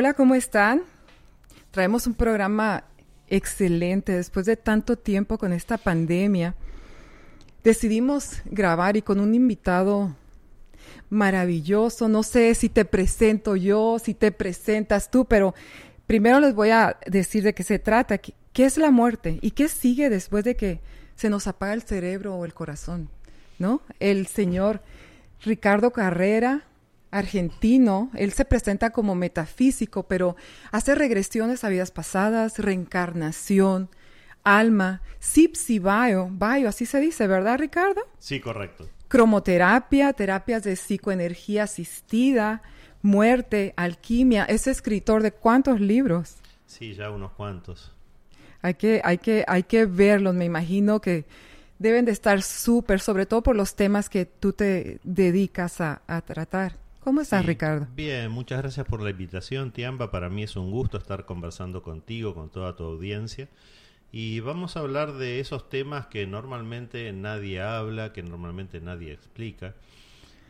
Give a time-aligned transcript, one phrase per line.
[0.00, 0.84] Hola, ¿cómo están?
[1.72, 2.84] Traemos un programa
[3.28, 6.54] excelente después de tanto tiempo con esta pandemia.
[7.62, 10.16] Decidimos grabar y con un invitado
[11.10, 12.08] maravilloso.
[12.08, 15.54] No sé si te presento yo, si te presentas tú, pero
[16.06, 19.68] primero les voy a decir de qué se trata, qué es la muerte y qué
[19.68, 20.80] sigue después de que
[21.14, 23.10] se nos apaga el cerebro o el corazón,
[23.58, 23.82] ¿no?
[23.98, 24.80] El señor
[25.42, 26.64] Ricardo Carrera,
[27.10, 30.36] argentino, él se presenta como metafísico, pero
[30.70, 33.88] hace regresiones a vidas pasadas, reencarnación,
[34.44, 38.02] alma, sipsi bio, bio, así se dice, ¿verdad, Ricardo?
[38.18, 38.88] Sí, correcto.
[39.08, 42.62] Cromoterapia, terapias de psicoenergía asistida,
[43.02, 44.44] muerte, alquimia.
[44.44, 46.36] Es escritor de cuántos libros?
[46.66, 47.92] Sí, ya unos cuantos.
[48.62, 51.24] Hay que, hay que, hay que verlos, me imagino que
[51.80, 56.76] deben de estar súper, sobre todo por los temas que tú te dedicas a, tratar.
[57.00, 57.86] ¿Cómo estás, Ricardo?
[57.94, 60.10] Bien, muchas gracias por la invitación, Tiamba.
[60.10, 63.48] Para mí es un gusto estar conversando contigo, con toda tu audiencia.
[64.12, 69.74] Y vamos a hablar de esos temas que normalmente nadie habla, que normalmente nadie explica.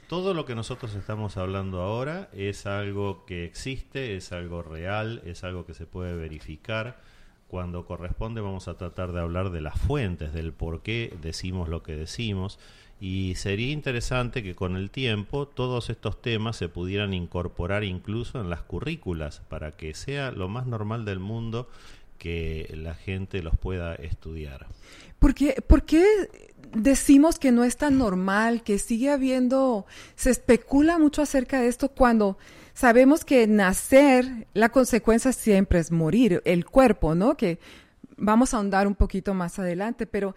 [0.08, 5.44] Todo lo que nosotros estamos hablando ahora es algo que existe, es algo real, es
[5.44, 7.00] algo que se puede verificar.
[7.46, 11.84] Cuando corresponde vamos a tratar de hablar de las fuentes, del por qué decimos lo
[11.84, 12.58] que decimos.
[13.00, 18.50] Y sería interesante que con el tiempo todos estos temas se pudieran incorporar incluso en
[18.50, 21.68] las currículas para que sea lo más normal del mundo
[22.18, 24.66] que la gente los pueda estudiar.
[25.18, 26.04] ¿Por qué, ¿Por qué
[26.74, 31.88] decimos que no es tan normal, que sigue habiendo, se especula mucho acerca de esto
[31.88, 32.36] cuando
[32.74, 37.36] sabemos que nacer, la consecuencia siempre es morir, el cuerpo, ¿no?
[37.36, 37.58] Que
[38.18, 40.34] vamos a ahondar un poquito más adelante, pero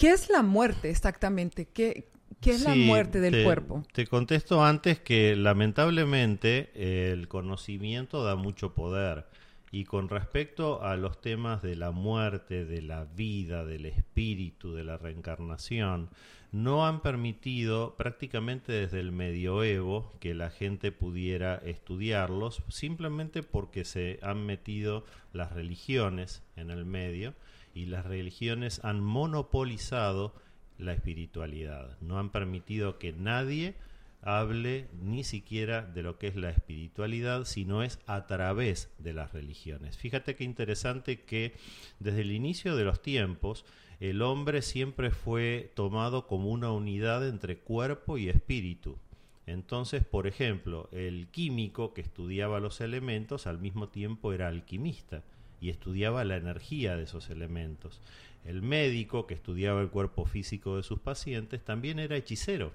[0.00, 1.66] ¿qué es la muerte exactamente?
[1.66, 2.08] ¿Qué,
[2.40, 3.84] qué es la muerte del cuerpo?
[3.92, 6.70] Te contesto antes que lamentablemente
[7.12, 9.26] el conocimiento da mucho poder
[9.70, 14.84] y con respecto a los temas de la muerte, de la vida, del espíritu, de
[14.84, 16.08] la reencarnación,
[16.50, 24.18] no han permitido prácticamente desde el medioevo que la gente pudiera estudiarlos, simplemente porque se
[24.22, 27.34] han metido las religiones en el medio
[27.74, 30.34] y las religiones han monopolizado
[30.78, 33.74] la espiritualidad, no han permitido que nadie
[34.22, 39.32] hable ni siquiera de lo que es la espiritualidad, sino es a través de las
[39.32, 39.96] religiones.
[39.96, 41.54] Fíjate qué interesante que
[42.00, 43.64] desde el inicio de los tiempos
[43.98, 48.98] el hombre siempre fue tomado como una unidad entre cuerpo y espíritu.
[49.46, 55.22] Entonces, por ejemplo, el químico que estudiaba los elementos al mismo tiempo era alquimista
[55.60, 58.00] y estudiaba la energía de esos elementos.
[58.44, 62.72] El médico que estudiaba el cuerpo físico de sus pacientes también era hechicero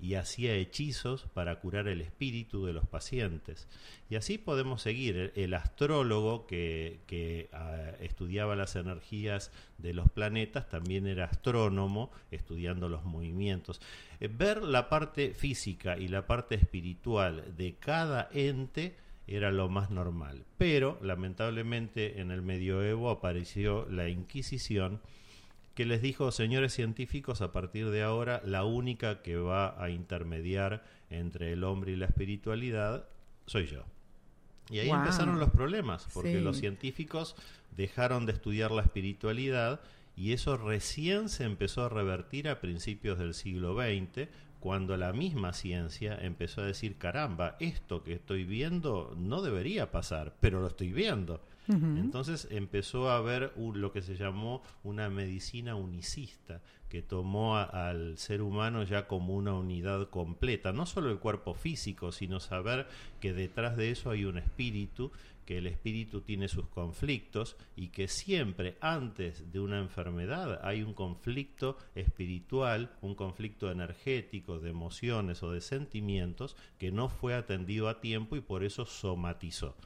[0.00, 3.68] y hacía hechizos para curar el espíritu de los pacientes.
[4.10, 5.32] Y así podemos seguir.
[5.34, 13.04] El, astrólogo que, ah, estudiaba las energías de los planetas también era astrónomo, estudiando los
[13.04, 13.80] movimientos.
[14.20, 18.96] Eh, ver la parte física y la parte espiritual de cada ente
[19.26, 20.44] era lo más normal.
[20.58, 25.00] Pero, lamentablemente, en el medioevo apareció la Inquisición,
[25.74, 30.84] que les dijo, señores científicos, a partir de ahora la única que va a intermediar
[31.10, 33.08] entre el hombre y la espiritualidad
[33.46, 33.84] soy yo.
[34.70, 37.36] Y ahí empezaron los problemas, porque los científicos
[37.76, 39.80] dejaron de estudiar la espiritualidad
[40.16, 44.28] y eso recién se empezó a revertir a principios del siglo XX,
[44.64, 50.36] cuando la misma ciencia empezó a decir, caramba, esto que estoy viendo no debería pasar,
[50.40, 51.42] pero lo estoy viendo.
[51.68, 58.40] Entonces empezó a haber lo que se llamó una medicina unicista, que tomó al ser
[58.40, 62.86] humano ya como una unidad completa, no solo el cuerpo físico, sino saber
[63.20, 65.12] que detrás de eso hay un espíritu,
[65.44, 70.94] que el espíritu tiene sus conflictos y que siempre antes de una enfermedad hay un
[70.94, 78.00] conflicto espiritual, un conflicto energético, de emociones o de sentimientos que no fue atendido a
[78.00, 79.76] tiempo y por eso somatizó.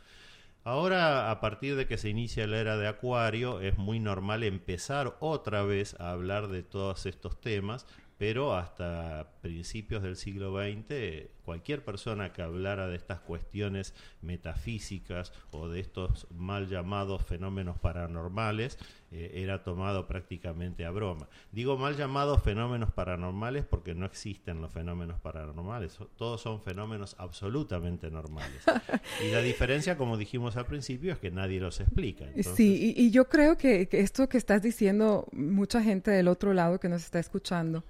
[0.64, 5.16] Ahora, a partir de que se inicia la era de Acuario, es muy normal empezar
[5.20, 7.86] otra vez a hablar de todos estos temas,
[8.18, 15.68] pero hasta principios del siglo XX cualquier persona que hablara de estas cuestiones metafísicas o
[15.68, 18.78] de estos mal llamados fenómenos paranormales
[19.10, 21.28] eh, era tomado prácticamente a broma.
[21.52, 28.10] Digo mal llamados fenómenos paranormales porque no existen los fenómenos paranormales, todos son fenómenos absolutamente
[28.10, 28.62] normales.
[29.24, 32.26] y la diferencia, como dijimos al principio, es que nadie los explica.
[32.54, 36.88] Sí, y, yo creo que esto que estás diciendo, mucha gente del otro lado que
[36.88, 37.84] nos está escuchando,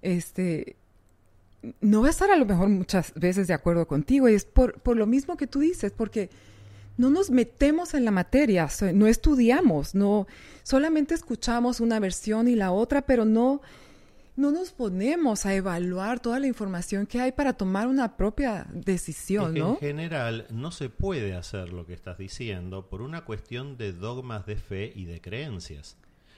[0.00, 0.76] este,
[1.80, 4.80] no voy a estar a lo mejor muchas veces de acuerdo contigo y es por,
[4.80, 6.30] por lo mismo que tú dices, porque
[6.98, 10.26] no nos metemos en la materia, no estudiamos, no
[10.64, 13.62] solamente escuchamos una versión y la otra, pero no
[14.36, 19.52] no nos ponemos a evaluar toda la información que hay para tomar una propia decisión,
[19.52, 19.70] ¿no?
[19.70, 24.46] En general, no se puede hacer lo que estás diciendo por una cuestión de dogmas
[24.46, 25.96] de fe y de creencias.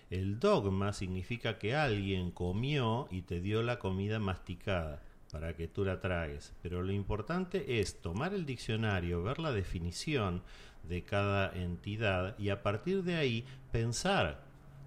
[0.08, 5.84] El dogma significa que alguien comió y te dio la comida masticada para que tú
[5.84, 6.52] la tragues.
[6.62, 10.42] Pero lo importante es tomar el diccionario, ver la definición
[10.82, 14.42] de cada entidad y a partir de ahí pensar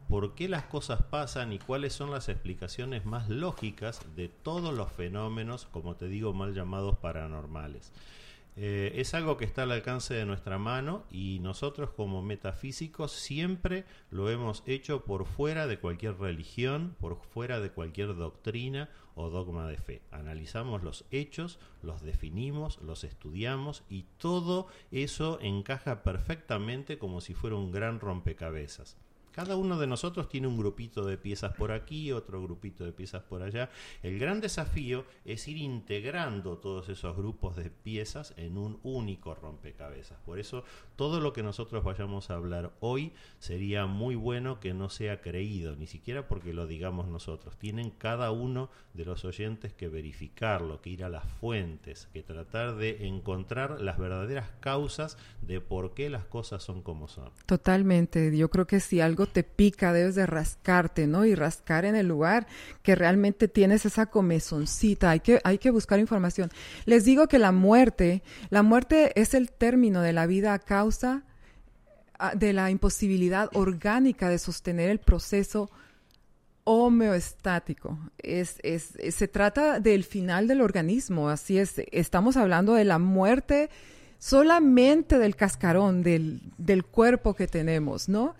[0.09, 4.91] por qué las cosas pasan y cuáles son las explicaciones más lógicas de todos los
[4.91, 7.91] fenómenos, como te digo, mal llamados paranormales.
[8.55, 13.85] Eh, es algo que está al alcance de nuestra mano y nosotros como metafísicos siempre
[14.11, 19.67] lo hemos hecho por fuera de cualquier religión, por fuera de cualquier doctrina o dogma
[19.67, 20.01] de fe.
[20.11, 27.55] Analizamos los hechos, los definimos, los estudiamos y todo eso encaja perfectamente como si fuera
[27.55, 28.97] un gran rompecabezas.
[29.33, 33.23] Cada uno de nosotros tiene un grupito de piezas por aquí, otro grupito de piezas
[33.23, 33.71] por allá.
[34.03, 40.19] El gran desafío es ir integrando todos esos grupos de piezas en un único rompecabezas.
[40.19, 40.63] Por eso
[40.95, 45.75] todo lo que nosotros vayamos a hablar hoy sería muy bueno que no sea creído,
[45.75, 47.57] ni siquiera porque lo digamos nosotros.
[47.57, 52.75] Tienen cada uno de los oyentes que verificarlo, que ir a las fuentes, que tratar
[52.75, 57.31] de encontrar las verdaderas causas de por qué las cosas son como son.
[57.47, 58.37] Totalmente.
[58.37, 61.25] Yo creo que si algo te pica, debes de rascarte, ¿no?
[61.25, 62.47] Y rascar en el lugar
[62.81, 65.09] que realmente tienes esa comezoncita.
[65.11, 66.51] Hay que, hay que buscar información.
[66.85, 71.23] Les digo que la muerte, la muerte es el término de la vida a causa
[72.19, 75.69] ah, de la imposibilidad orgánica de sostener el proceso
[76.63, 77.99] homeostático.
[78.17, 81.75] Es, es, se trata del final del organismo, así es.
[81.91, 83.69] Estamos hablando de la muerte
[84.23, 88.35] solamente del cascarón, del, del cuerpo que tenemos, ¿no?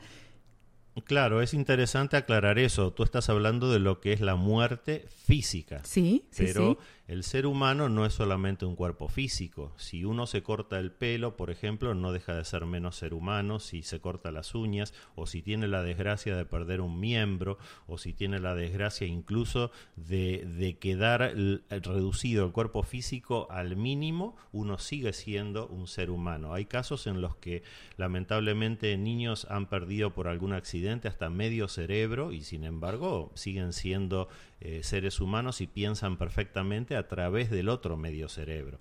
[1.05, 2.91] Claro, es interesante aclarar eso.
[2.93, 5.81] Tú estás hablando de lo que es la muerte física.
[5.83, 9.73] Sí, sí, pero el ser humano no es solamente un cuerpo físico.
[9.75, 13.59] Si uno se corta el pelo, por ejemplo, no deja de ser menos ser humano.
[13.59, 17.57] Si se corta las uñas, o si tiene la desgracia de perder un miembro,
[17.87, 21.33] o si tiene la desgracia incluso de, de quedar
[21.69, 26.53] reducido el cuerpo físico al mínimo, uno sigue siendo un ser humano.
[26.53, 27.63] Hay casos en los que
[27.97, 34.29] lamentablemente niños han perdido por algún accidente hasta medio cerebro y sin embargo siguen siendo
[34.65, 38.79] eh, seres humanos y piensan perfectamente a través del otro medio cerebro.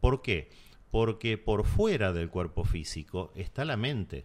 [0.00, 0.48] ¿Por qué?
[0.90, 4.24] Porque por fuera del cuerpo físico está la mente.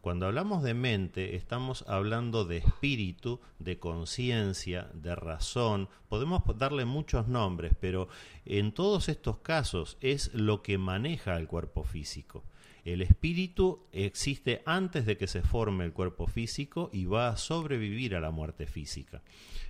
[0.00, 5.88] Cuando hablamos de mente, estamos hablando de espíritu, de conciencia, de razón.
[6.08, 8.06] Podemos darle muchos nombres, pero
[8.44, 12.44] en todos estos casos es lo que maneja el cuerpo físico.
[12.84, 18.14] El espíritu existe antes de que se forme el cuerpo físico y va a sobrevivir
[18.14, 19.22] a la muerte física.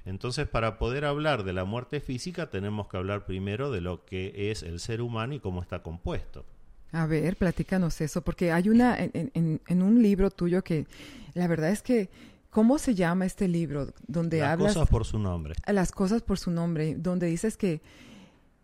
[0.04, 4.50] Entonces, para poder hablar de la muerte física, tenemos que hablar primero de lo que
[4.50, 6.44] es el ser humano y cómo está compuesto.
[6.92, 10.86] A ver, platícanos eso, porque hay una, en, un libro tuyo que
[11.32, 12.10] la verdad es que,
[12.50, 13.88] ¿cómo se llama este libro?
[14.06, 15.54] Donde Las cosas por su nombre.
[15.66, 17.80] Las cosas por su nombre, donde dices que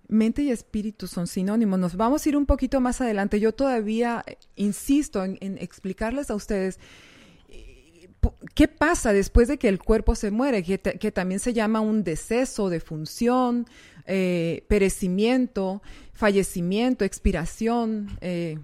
[0.09, 1.79] mente y espíritu son sinónimos.
[1.79, 3.41] Nos vamos a ir un poquito más adelante.
[3.41, 4.25] Yo todavía
[4.57, 6.79] insisto en explicarles a ustedes
[8.55, 10.63] ¿Qué pasa después de que el cuerpo se muere?
[10.63, 13.67] Que, también se llama un deceso de función,
[14.07, 18.59] eh, perecimiento, fallecimiento, expiración eh,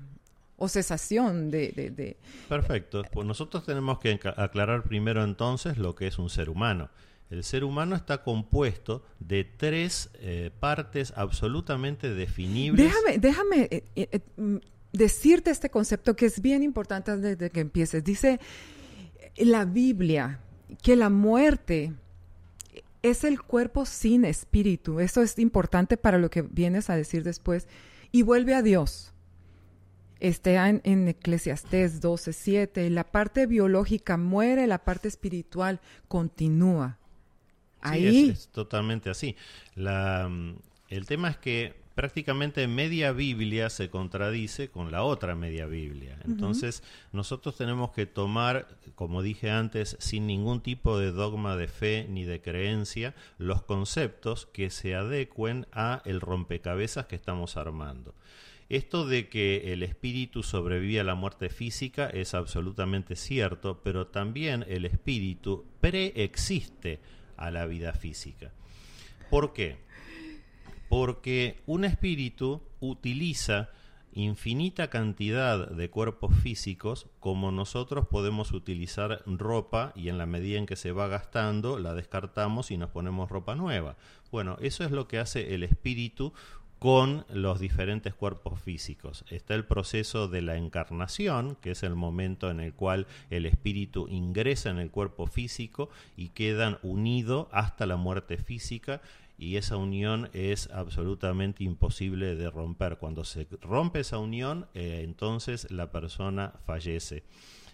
[0.56, 2.16] o cesación de,
[2.48, 3.02] Perfecto.
[3.10, 6.90] Pues nosotros tenemos que aclarar primero entonces lo que es un ser humano.
[7.30, 12.86] El ser humano está compuesto de tres eh, partes absolutamente definibles.
[12.86, 13.82] Déjame, déjame
[14.92, 18.04] decirte este concepto que es bien importante antes de que empieces.
[18.04, 18.38] Dice
[19.38, 20.40] la Biblia
[20.82, 21.92] que la muerte
[23.02, 25.00] es el cuerpo sin espíritu.
[25.00, 27.68] Eso es importante para lo que vienes a decir después.
[28.12, 29.12] Y vuelve a Dios.
[30.18, 32.88] Está en, en Eclesiastés 12:7.
[32.90, 36.98] La parte biológica muere, la parte espiritual continúa.
[37.80, 38.30] Ahí.
[38.30, 39.36] es, totalmente así.
[39.74, 40.56] La, mm,
[40.88, 46.18] el tema es que prácticamente media Biblia se contradice con la otra media Biblia.
[46.26, 52.06] Entonces, nosotros tenemos que tomar, como dije antes, sin ningún tipo de dogma de fe
[52.10, 58.14] ni de creencia, los conceptos que se adecuen a el rompecabezas que estamos armando.
[58.68, 64.66] Esto de que el espíritu sobrevive a la muerte física es absolutamente cierto, pero también
[64.68, 67.00] el espíritu preexiste
[67.38, 68.52] a la vida física.
[69.30, 69.85] ¿Por qué?
[70.88, 73.70] Porque un espíritu utiliza
[74.12, 80.64] infinita cantidad de cuerpos físicos como nosotros podemos utilizar ropa y en la medida en
[80.64, 83.96] que se va gastando la descartamos y nos ponemos ropa nueva.
[84.32, 86.32] Bueno, eso es lo que hace el espíritu
[86.78, 89.24] con los diferentes cuerpos físicos.
[89.30, 94.08] Está el proceso de la encarnación, que es el momento en el cual el espíritu
[94.08, 99.00] ingresa en el cuerpo físico y quedan unidos hasta la muerte física
[99.38, 102.98] y esa unión es absolutamente imposible de romper.
[102.98, 107.24] Cuando se rompe esa unión, eh, entonces la persona fallece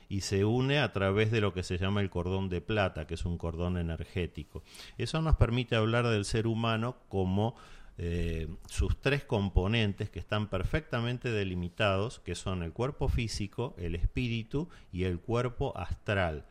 [0.08, 3.14] y se une a través de lo que se llama el cordón de plata, que
[3.14, 4.62] es un cordón energético.
[4.98, 7.54] Eso nos permite hablar del ser humano como
[7.96, 14.68] eh, sus tres componentes que están perfectamente delimitados, que son el cuerpo físico, el espíritu
[14.92, 16.44] y el cuerpo astral.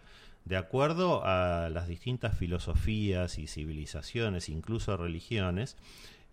[0.46, 5.78] De acuerdo a las distintas filosofías y civilizaciones, incluso religiones,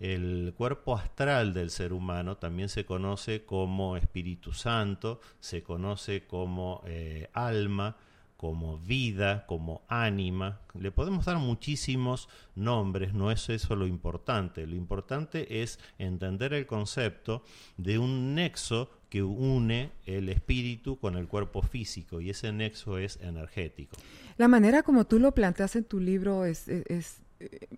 [0.00, 6.83] el cuerpo astral del ser humano también se conoce como Espíritu Santo, se conoce como
[6.87, 7.97] eh, alma,
[8.37, 10.61] como vida, como ánima.
[10.79, 14.65] Le podemos dar muchísimos nombres, no es eso lo importante.
[14.69, 17.43] Lo importante es entender el concepto
[17.77, 23.19] de un nexo que une el espíritu con el cuerpo físico y ese nexo es
[23.23, 23.97] energético.
[24.37, 27.69] La manera como tú lo planteas en tu libro es, es, eh,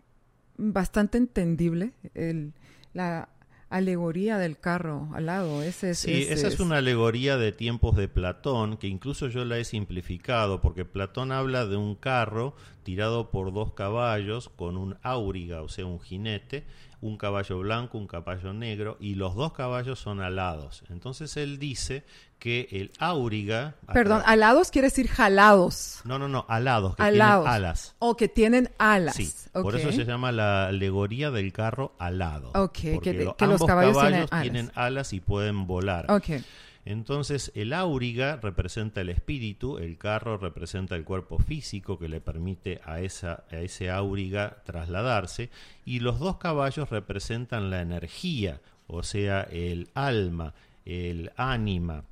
[0.56, 1.92] bastante entendible.
[2.14, 2.52] El,
[2.92, 3.28] la
[3.70, 5.62] alegoría del carro al lado.
[5.62, 9.64] Ese, sí, esa es una alegoría de tiempos de Platón, que incluso yo la he
[9.64, 15.68] simplificado, porque Platón habla de un carro tirado por dos caballos con un áuriga, o
[15.68, 16.64] sea, un jinete,
[17.00, 20.84] un caballo blanco, un caballo negro, y los dos caballos son alados.
[20.90, 22.04] Entonces él dice
[22.38, 23.76] que el áuriga...
[23.92, 26.00] Perdón, alados quiere decir jalados.
[26.04, 27.94] No, no, no, alados, que tienen alas.
[27.98, 29.16] O que tienen alas.
[29.16, 32.50] Sí, por eso se llama la alegoría del carro alado.
[32.54, 35.12] Ok, que, los caballos, tienen, alas.
[35.12, 36.10] y pueden volar.
[36.10, 36.42] Ok.
[36.84, 42.80] Entonces el áuriga representa el espíritu, el carro representa el cuerpo físico que le permite
[42.84, 45.50] a, esa, a ese áuriga trasladarse
[45.84, 50.54] y los dos caballos representan la energía, o sea, el alma,
[50.86, 52.04] el ánima,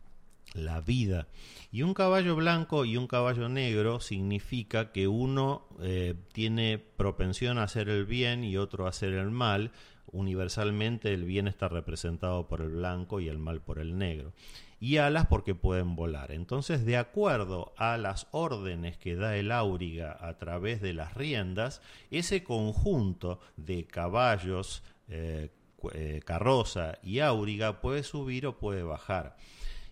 [0.55, 1.27] la vida.
[1.71, 7.65] Y un caballo blanco y un caballo negro significa que uno eh, tiene propensión a
[7.65, 9.71] hacer el bien y otro a hacer el mal.
[10.13, 14.33] Universalmente el bien está representado por el blanco y el mal por el negro.
[14.81, 16.31] Y alas porque pueden volar.
[16.33, 21.83] Entonces, de acuerdo a las órdenes que da el áuriga a través de las riendas,
[22.11, 25.51] ese conjunto de caballos, eh,
[25.93, 29.37] eh, carroza y áuriga puede subir o puede bajar.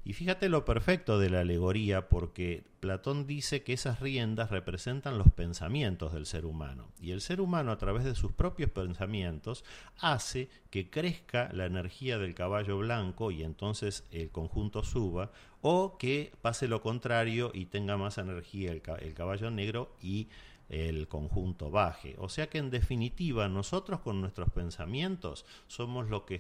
[0.06, 5.32] Y fíjate lo perfecto de la alegoría, porque Platón dice que esas riendas representan los
[5.32, 6.92] pensamientos del ser humano.
[7.00, 9.64] Y el ser humano, a través de sus propios pensamientos,
[9.98, 16.30] hace que crezca la energía del caballo blanco y entonces el conjunto suba, o que
[16.40, 18.82] pase lo contrario y tenga más energía el,
[19.12, 20.28] caballo negro y
[20.68, 22.14] el conjunto baje.
[22.18, 26.38] O sea que en definitiva nosotros con nuestros pensamientos somos lo que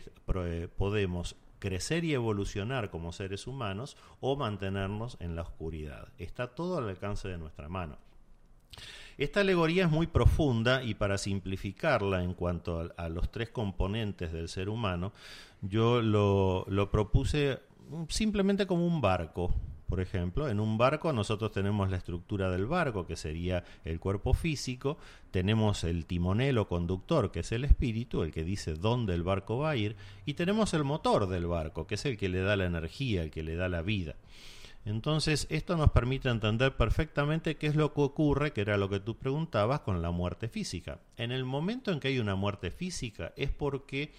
[0.76, 6.08] podemos crecer y evolucionar como seres humanos o mantenernos en la oscuridad.
[6.18, 7.98] Está todo al alcance de nuestra mano.
[9.18, 14.48] Esta alegoría es muy profunda y para simplificarla en cuanto a, los tres componentes del
[14.48, 15.12] ser humano,
[15.62, 17.60] yo lo, propuse
[18.08, 19.54] simplemente como un barco,
[19.88, 24.34] por ejemplo, en un barco nosotros tenemos la estructura del barco, que sería el cuerpo
[24.34, 24.98] físico,
[25.30, 29.58] tenemos el timonel o conductor, que es el espíritu, el que dice dónde el barco
[29.58, 32.56] va a ir, y tenemos el motor del barco, que es el que le da
[32.56, 34.16] la energía, el que le da la vida.
[34.84, 39.00] Entonces, esto nos permite entender perfectamente qué es lo que ocurre, que era lo que
[39.00, 41.00] tú preguntabas, con la muerte física.
[41.16, 44.12] En el momento en que hay una muerte física es porque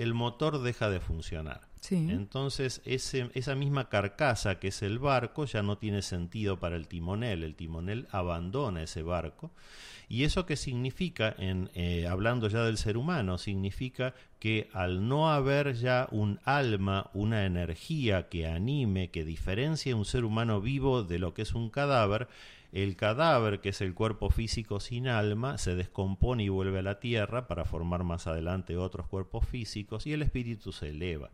[0.00, 1.60] el motor deja de funcionar.
[1.90, 6.88] Entonces, ese, esa misma carcasa que es el barco ya no tiene sentido para el
[6.88, 7.42] timonel.
[7.42, 9.50] El timonel abandona ese barco.
[10.08, 13.38] ¿Y eso qué significa, en, eh, hablando ya del ser humano?
[13.38, 20.04] Significa que al no haber ya un alma, una energía que anime, que diferencie un
[20.04, 22.28] ser humano vivo de lo que es un cadáver,
[22.72, 27.00] el cadáver, que es el cuerpo físico sin alma, se descompone y vuelve a la
[27.00, 31.30] tierra para formar más adelante otros cuerpos físicos y el espíritu se eleva.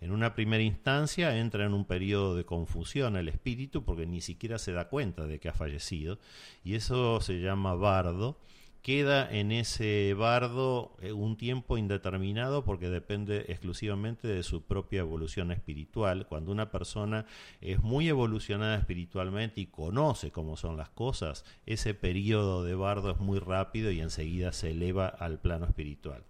[0.00, 4.58] En una primera instancia entra en un periodo de confusión el espíritu porque ni siquiera
[4.58, 6.18] se da cuenta de que ha fallecido
[6.64, 8.38] y eso se llama bardo
[8.86, 15.50] queda en ese bardo eh, un tiempo indeterminado porque depende exclusivamente de su propia evolución
[15.50, 16.28] espiritual.
[16.28, 17.26] Cuando una persona
[17.60, 23.18] es muy evolucionada espiritualmente y conoce cómo son las cosas, ese periodo de bardo es
[23.18, 26.22] muy rápido y enseguida se eleva al plano espiritual.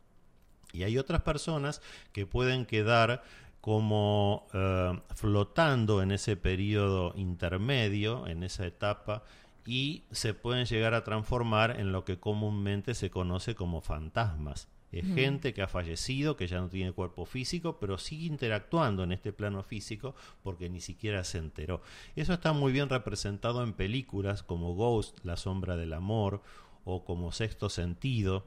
[0.72, 1.82] Y hay otras personas
[2.14, 3.22] que pueden quedar
[3.60, 9.24] como eh, flotando en ese periodo intermedio, en esa etapa,
[9.66, 14.68] y se pueden llegar a transformar en lo que comúnmente se conoce como fantasmas.
[14.92, 19.12] Es gente que ha fallecido, que ya no tiene cuerpo físico, pero sigue interactuando en
[19.12, 21.82] este plano físico porque ni siquiera se enteró.
[22.14, 26.40] Eso está muy bien representado en películas como Ghost, La sombra del amor,
[26.84, 28.46] o como Sexto Sentido,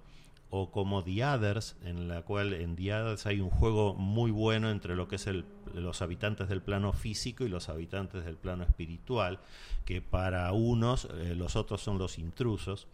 [0.51, 4.71] o como The Others, en la cual en The Others hay un juego muy bueno
[4.71, 5.27] entre lo que es
[5.73, 9.39] los habitantes del plano físico y los habitantes del plano espiritual,
[9.85, 12.87] que para unos eh, los otros son los intrusos.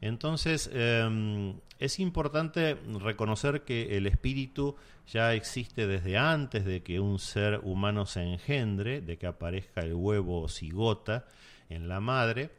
[0.00, 7.18] Entonces, em, es importante reconocer que el espíritu ya existe desde antes de que un
[7.18, 11.26] ser humano se engendre, de que aparezca el huevo cigota
[11.70, 12.50] en la madre.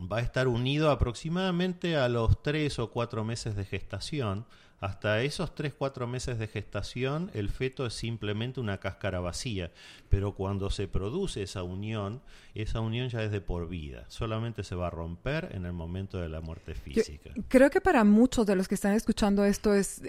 [0.00, 4.46] Va a estar unido aproximadamente a los tres o cuatro meses de gestación.
[4.80, 9.72] Hasta esos 3-4 meses de gestación, el feto es simplemente una cáscara vacía,
[10.08, 12.22] pero cuando se produce esa unión,
[12.54, 16.18] esa unión ya es de por vida, solamente se va a romper en el momento
[16.18, 17.30] de la muerte física.
[17.48, 20.00] creo que para muchos de los que están escuchando esto es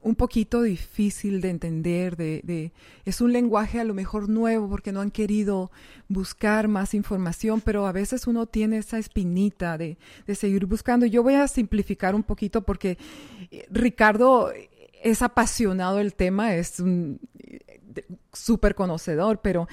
[0.00, 2.72] un poquito difícil de entender, de,
[3.04, 5.70] es un lenguaje a lo mejor nuevo porque no han querido
[6.08, 11.06] buscar más información, pero a veces uno tiene esa espinita de, de seguir buscando.
[11.06, 12.96] Yo voy a simplificar un poquito porque
[13.50, 14.52] eh, Ricardo
[15.02, 17.20] es apasionado del tema, es un
[18.32, 19.68] súper conocedor, pero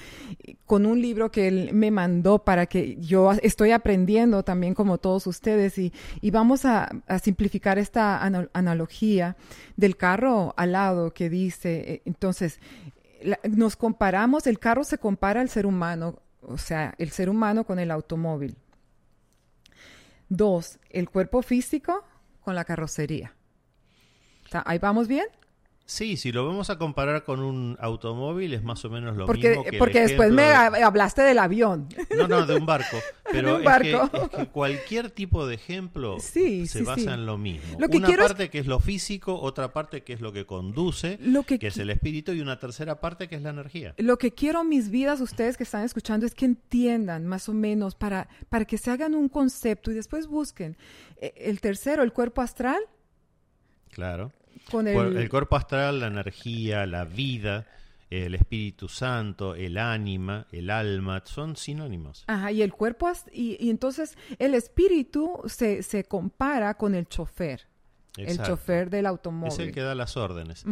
[0.64, 5.26] con un libro que él me mandó para que yo estoy aprendiendo también como todos
[5.26, 5.92] ustedes y,
[6.30, 6.90] vamos a,
[7.22, 8.22] simplificar esta
[8.52, 9.36] analogía
[9.76, 12.60] del carro al lado que dice, eh, entonces,
[13.48, 17.78] nos comparamos, el carro se compara al ser humano, o sea, el ser humano con
[17.78, 18.56] el automóvil.
[20.28, 22.04] Dos, el cuerpo físico
[22.40, 23.34] con la carrocería.
[24.64, 25.26] ¿Ahí vamos bien?
[25.88, 29.62] Sí, si lo vamos a comparar con un automóvil es más o menos lo mismo
[29.62, 31.88] que Porque después me hablaste del avión.
[32.16, 32.96] No, no, de un barco.
[33.30, 37.78] Pero Es, que, cualquier tipo de ejemplo se basa en lo mismo.
[37.78, 41.78] una parte que es lo físico, otra parte que es lo que conduce, que, es
[41.78, 43.94] el espíritu, y una tercera parte que es la energía.
[43.98, 47.94] Lo que quiero mis vidas, ustedes que están escuchando, es que entiendan más o menos
[47.94, 50.76] para, para que se hagan un concepto y después busquen.
[51.20, 52.80] Eh, el tercero, el cuerpo astral.
[53.90, 54.32] Claro
[54.72, 55.28] el...
[55.28, 57.66] cuerpo astral, la energía, la vida,
[58.10, 62.24] el Espíritu Santo, el ánima, el alma, son sinónimos.
[62.26, 67.66] Ajá, y el cuerpo, y, y entonces el espíritu se, se compara con el chofer.
[68.16, 69.52] El chofer del automóvil.
[69.52, 70.64] Es el que da las órdenes.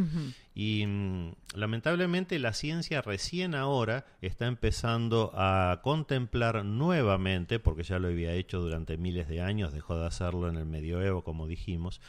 [0.54, 8.08] Y mm, lamentablemente la ciencia recién ahora está empezando a contemplar nuevamente, porque ya lo
[8.08, 12.00] había hecho durante miles de años, dejó de hacerlo en el medioevo, como dijimos,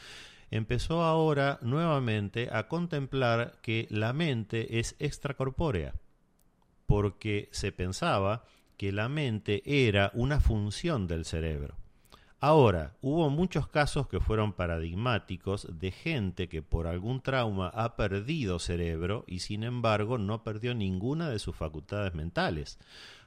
[0.50, 5.94] empezó ahora nuevamente a contemplar que la mente es extracorpórea,
[6.86, 8.44] porque se pensaba
[8.76, 11.76] que la mente era una función del cerebro.
[12.38, 18.58] Ahora, hubo muchos casos que fueron paradigmáticos de gente que por algún trauma ha perdido
[18.58, 22.78] cerebro y sin embargo no perdió ninguna de sus facultades mentales.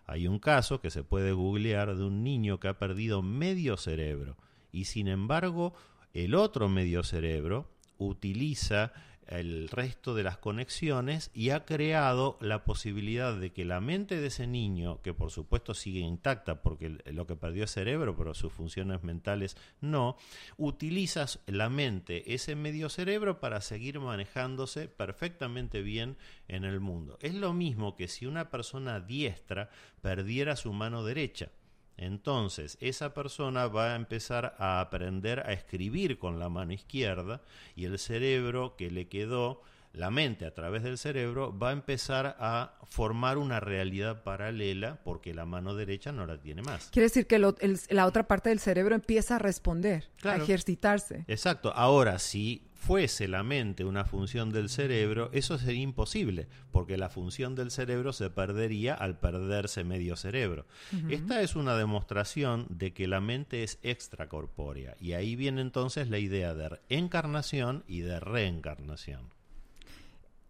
[0.05, 4.37] Hay un caso que se puede googlear de un niño que ha perdido medio cerebro
[4.71, 5.73] y sin embargo
[6.13, 8.93] el otro medio cerebro utiliza
[9.29, 14.27] el resto de las conexiones y ha creado la posibilidad de que la mente de
[14.27, 18.51] ese niño, que por supuesto sigue intacta porque lo que perdió es cerebro, pero sus
[18.51, 20.17] funciones mentales no,
[20.57, 26.17] utiliza la mente, ese medio cerebro, para seguir manejándose perfectamente bien
[26.47, 27.19] en el mundo.
[27.21, 29.69] Es lo mismo que si una persona diestra
[30.01, 31.51] perdiera su mano derecha.
[32.01, 37.41] Entonces, esa persona va a empezar a aprender a escribir con la mano izquierda
[37.75, 39.61] y el cerebro que le quedó,
[39.93, 45.33] la mente a través del cerebro, va a empezar a formar una realidad paralela porque
[45.33, 46.89] la mano derecha no la tiene más.
[46.91, 51.25] Quiere decir que la otra parte del cerebro empieza a responder, a ejercitarse.
[51.27, 51.73] Exacto.
[51.75, 57.53] Ahora, si fuese la mente una función del cerebro, eso sería imposible, porque la función
[57.53, 60.65] del cerebro se perdería al perderse medio cerebro.
[61.09, 66.19] Esta es una demostración de que la mente es extracorpórea, y ahí viene entonces la
[66.19, 69.37] idea de encarnación y de reencarnación.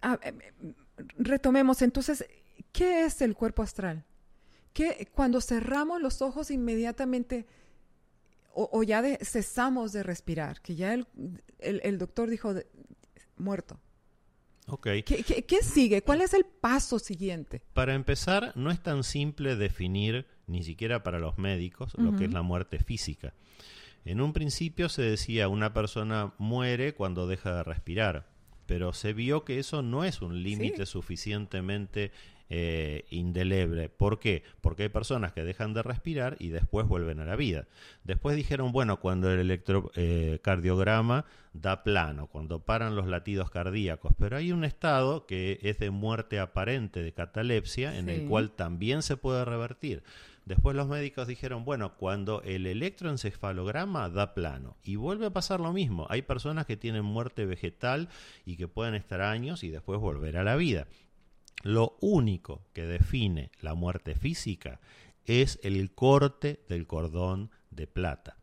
[0.01, 0.33] Ah, eh,
[1.17, 2.25] retomemos entonces,
[2.71, 4.05] ¿qué es el cuerpo astral?
[4.73, 7.45] Que cuando cerramos los ojos inmediatamente
[8.53, 10.93] o, ya cesamos de respirar, que ya
[11.59, 12.53] el, doctor dijo
[13.37, 13.79] muerto.
[14.67, 15.01] Okay.
[15.03, 16.01] ¿Qué, sigue?
[16.03, 17.61] ¿Cuál es el paso siguiente?
[17.73, 22.33] Para empezar, no es tan simple definir, ni siquiera para los médicos, lo que es
[22.33, 23.33] la muerte física.
[24.05, 28.28] En un principio se decía una persona muere cuando deja de respirar,
[28.69, 32.11] pero se vio que eso no es un límite suficientemente
[32.51, 33.89] eh, indeleble.
[33.89, 34.43] ¿Por qué?
[34.61, 37.65] Porque hay personas que dejan de respirar y después vuelven a la vida.
[38.03, 44.37] Después dijeron, bueno, cuando el electrocardiograma eh, da plano, cuando paran los latidos cardíacos, pero
[44.37, 49.17] hay un estado que es de muerte aparente, de catalepsia, en el cual también se
[49.17, 50.03] puede revertir.
[50.49, 55.71] Después los médicos dijeron, bueno, cuando el electroencefalograma da plano y vuelve a pasar lo
[55.73, 56.07] mismo.
[56.09, 58.09] Hay personas que tienen muerte vegetal
[58.47, 60.87] y que pueden estar años y después volver a la vida.
[61.61, 64.79] Lo único que define la muerte física
[65.25, 68.39] es el corte del cordón de plata.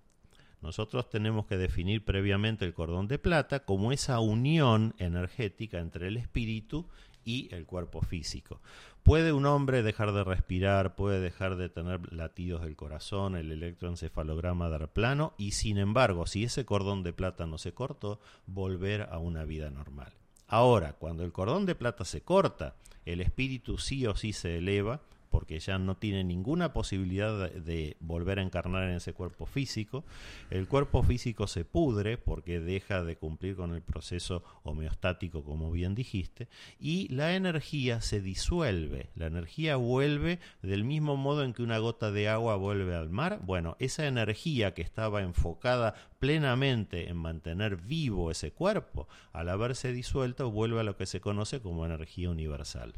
[0.63, 6.19] Nosotros tenemos que definir previamente el cordón de plata como esa unión energética entre el
[6.19, 6.87] espíritu
[7.25, 8.61] y el cuerpo físico.
[9.07, 14.69] Puede un hombre dejar de respirar, puede dejar de tener latidos del corazón, el electroencefalograma
[14.69, 19.19] dar plano y sin embargo, si ese cordón de plata no se cortó, volver a
[19.19, 20.13] una vida normal.
[20.49, 25.03] Ahora, cuando el cordón de plata se corta, el espíritu sí o sí se eleva
[25.37, 30.03] porque ya no tiene ninguna posibilidad de, volver a encarnar en ese cuerpo físico.
[30.49, 35.95] El cuerpo físico se pudre porque deja de cumplir con el proceso homeostático, como bien
[35.95, 36.49] dijiste,
[36.81, 39.11] y la energía se disuelve.
[39.15, 43.41] La energía vuelve del mismo modo en que una gota de agua vuelve al mar.
[43.45, 50.51] Bueno, esa energía que estaba enfocada plenamente en mantener vivo ese cuerpo, al haberse disuelto,
[50.51, 52.95] vuelve a lo que se conoce como energía universal.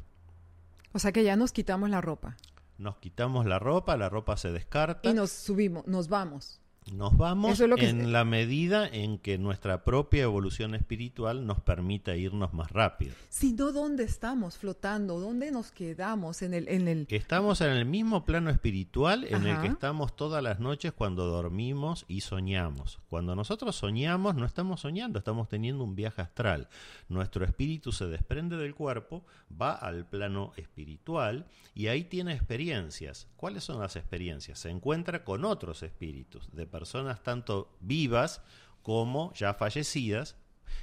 [0.92, 2.36] O sea que ya nos quitamos la ropa.
[2.78, 5.08] Nos quitamos la ropa, la ropa se descarta.
[5.08, 6.60] Y nos subimos, nos vamos.
[6.92, 12.70] Nos vamos en la medida en que nuestra propia evolución espiritual nos permita irnos más
[12.70, 13.14] rápido.
[13.28, 15.20] Si no, ¿dónde estamos flotando?
[15.20, 16.42] ¿Dónde nos quedamos?
[16.42, 17.06] En el, en el...
[17.10, 22.04] Estamos en el mismo plano espiritual en el que estamos todas las noches cuando dormimos
[22.08, 23.00] y soñamos.
[23.08, 26.68] Cuando nosotros soñamos, no estamos soñando, estamos teniendo un viaje astral.
[27.08, 33.28] Nuestro espíritu se desprende del cuerpo, va al plano espiritual y ahí tiene experiencias.
[33.36, 34.58] ¿Cuáles son las experiencias?
[34.58, 38.40] Se encuentra con otros espíritus de personas tanto vivas
[38.82, 40.36] como ya fallecidas,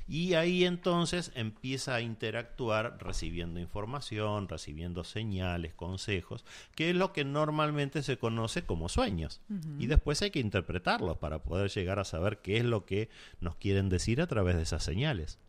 [0.08, 7.26] y ahí entonces empieza a interactuar recibiendo información, recibiendo señales, consejos, que es lo que
[7.26, 9.42] normalmente se conoce como sueños.
[9.80, 13.56] Y después hay que interpretarlos para poder llegar a saber qué es lo que nos
[13.56, 15.40] quieren decir a través de esas señales.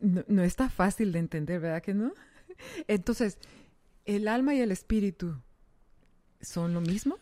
[0.00, 2.12] no, no está fácil de entender, ¿verdad que no?
[2.88, 3.38] Entonces,
[4.06, 5.36] ¿el alma y el espíritu
[6.40, 7.18] son lo mismo?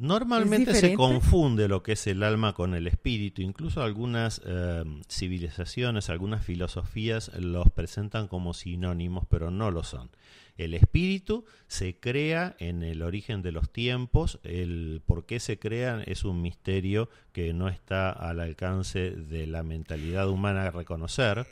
[0.00, 3.42] Normalmente se confunde lo que es el alma con el espíritu.
[3.42, 10.10] Incluso algunas eh, civilizaciones, algunas filosofías los presentan como sinónimos, pero no lo son.
[10.56, 14.40] El espíritu se crea en el origen de los tiempos.
[14.42, 19.62] El por qué se crean es un misterio que no está al alcance de la
[19.62, 21.46] mentalidad humana a reconocer.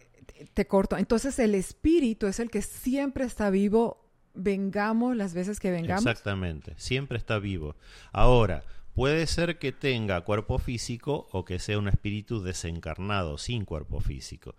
[0.54, 0.96] Te corto.
[0.96, 4.07] Entonces el espíritu es el que siempre está vivo
[4.38, 6.06] vengamos las veces que vengamos.
[6.06, 7.76] Exactamente, siempre está vivo.
[8.12, 8.62] Ahora,
[8.94, 14.54] puede ser que tenga cuerpo físico o que sea un espíritu desencarnado, sin cuerpo físico.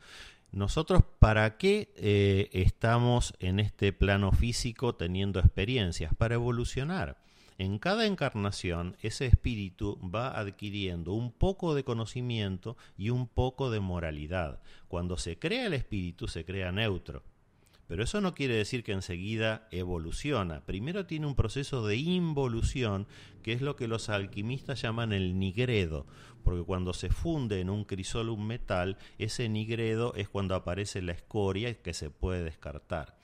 [0.52, 6.13] Nosotros, ¿para qué eh, estamos en este plano físico teniendo experiencias?
[6.15, 7.18] Para evolucionar.
[7.60, 13.82] En cada encarnación, ese espíritu va adquiriendo un poco de conocimiento y un poco de
[13.82, 14.62] moralidad.
[14.88, 17.22] Cuando se crea el espíritu, se crea neutro.
[17.89, 20.63] Pero eso no quiere decir que enseguida evoluciona.
[20.63, 23.08] Primero tiene un proceso de involución,
[23.41, 26.06] que es lo que los alquimistas llaman el nigredo,
[26.43, 31.13] porque cuando se funde en un crisol un metal, ese nigredo es cuando aparece la
[31.13, 33.17] escoria que se puede descartar.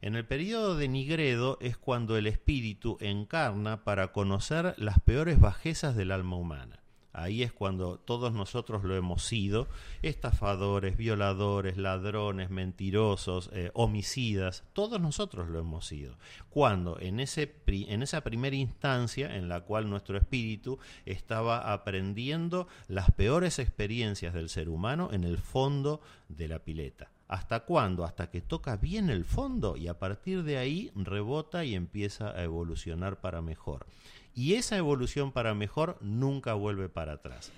[0.00, 5.96] En el periodo de nigredo es cuando el espíritu encarna para conocer las peores bajezas
[5.96, 6.85] del alma humana.
[7.16, 9.68] Ahí es cuando todos nosotros lo hemos sido,
[10.02, 16.18] estafadores, violadores, ladrones, mentirosos, eh, homicidas, todos nosotros lo hemos sido.
[16.50, 23.10] Cuando en, ese, en esa primera instancia en la cual nuestro espíritu estaba aprendiendo las
[23.12, 27.10] peores experiencias del ser humano en el fondo de la pileta.
[27.28, 28.04] ¿Hasta cuándo?
[28.04, 32.44] Hasta que toca bien el fondo y a partir de ahí rebota y empieza a
[32.44, 33.86] evolucionar para mejor
[34.36, 37.50] y esa evolución para mejor nunca vuelve para atrás.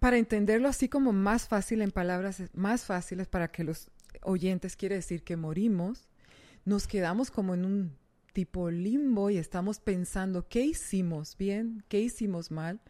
[0.00, 3.90] Para entenderlo así como más fácil en palabras más fáciles para que los
[4.22, 6.08] oyentes quiere decir que morimos,
[6.64, 7.96] nos quedamos como en un
[8.32, 12.80] tipo limbo y estamos pensando qué hicimos bien, qué hicimos mal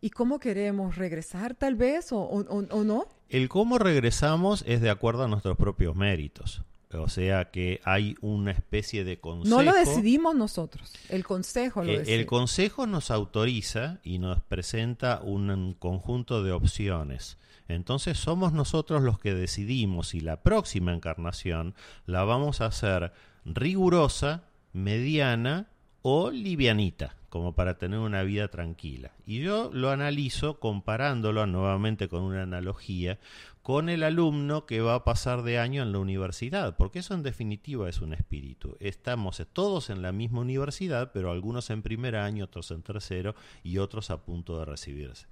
[0.00, 3.06] y cómo queremos regresar tal vez o, o no.
[3.28, 8.50] El cómo regresamos es de acuerdo a nuestros propios méritos O sea que hay una
[8.50, 9.56] especie de consejo.
[9.56, 12.16] No lo decidimos nosotros, el consejo lo Eh, decide.
[12.16, 17.38] El consejo nos autoriza y nos presenta un conjunto de opciones.
[17.68, 21.74] Entonces somos nosotros los que decidimos si la próxima encarnación
[22.06, 23.12] la vamos a hacer
[23.44, 25.68] rigurosa, mediana
[26.02, 29.12] o livianita, como para tener una vida tranquila.
[29.26, 33.20] Y yo lo analizo comparándolo nuevamente con una analogía
[33.62, 37.22] con el alumno que va a pasar de año en la universidad, porque eso en
[37.22, 38.76] definitiva es un espíritu.
[38.80, 43.78] Estamos todos en la misma universidad, pero algunos en primer año, otros en tercero y
[43.78, 45.26] otros a punto de recibirse.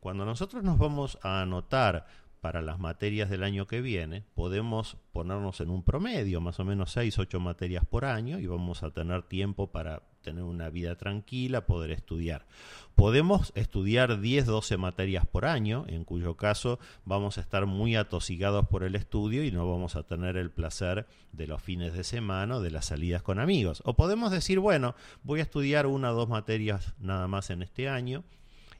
[0.00, 2.06] Cuando nosotros nos vamos a anotar
[2.40, 6.92] para las materias del año que viene, podemos ponernos en un promedio, más o menos
[6.92, 11.66] 6, 8 materias por año, y vamos a tener tiempo para tener una vida tranquila,
[11.66, 12.46] poder estudiar.
[12.94, 18.66] Podemos estudiar 10, 12 materias por año, en cuyo caso vamos a estar muy atosigados
[18.68, 22.60] por el estudio y no vamos a tener el placer de los fines de semana
[22.60, 23.82] de las salidas con amigos.
[23.84, 27.88] O podemos decir, bueno, voy a estudiar una o dos materias nada más en este
[27.88, 28.24] año,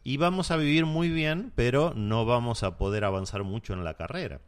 [0.04, 3.94] y vamos a vivir muy bien, pero no vamos a poder avanzar mucho en la
[3.94, 4.40] carrera.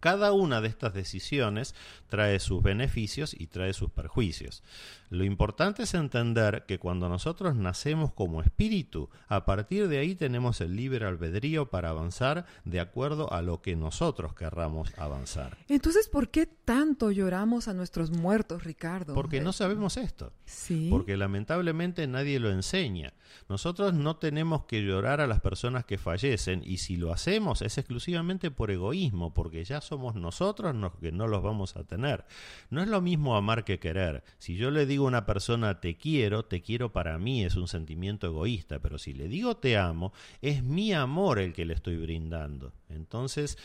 [0.00, 1.74] Cada una de estas decisiones
[2.08, 4.62] trae sus beneficios y trae sus perjuicios.
[5.10, 10.60] Lo importante es entender que cuando nosotros nacemos como espíritu, a partir de ahí tenemos
[10.60, 15.56] el libre albedrío para avanzar de acuerdo a lo que nosotros querramos avanzar.
[15.68, 19.14] Entonces, ¿por qué tanto lloramos a nuestros muertos, Ricardo?
[19.14, 20.32] Porque no sabemos esto.
[20.44, 20.88] Sí.
[20.90, 23.14] Porque lamentablemente nadie lo enseña.
[23.48, 27.78] Nosotros no tenemos que llorar a las personas que fallecen y si lo hacemos es
[27.78, 32.24] exclusivamente por egoísmo, porque ya somos nosotros los que no los vamos a tener.
[32.70, 34.24] No es lo mismo amar que querer.
[34.38, 37.68] Si yo le digo a una persona te quiero, te quiero para mí es un
[37.68, 41.96] sentimiento egoísta, pero si le digo te amo, es mi amor el que le estoy
[41.96, 42.72] brindando.
[42.88, 43.58] Entonces,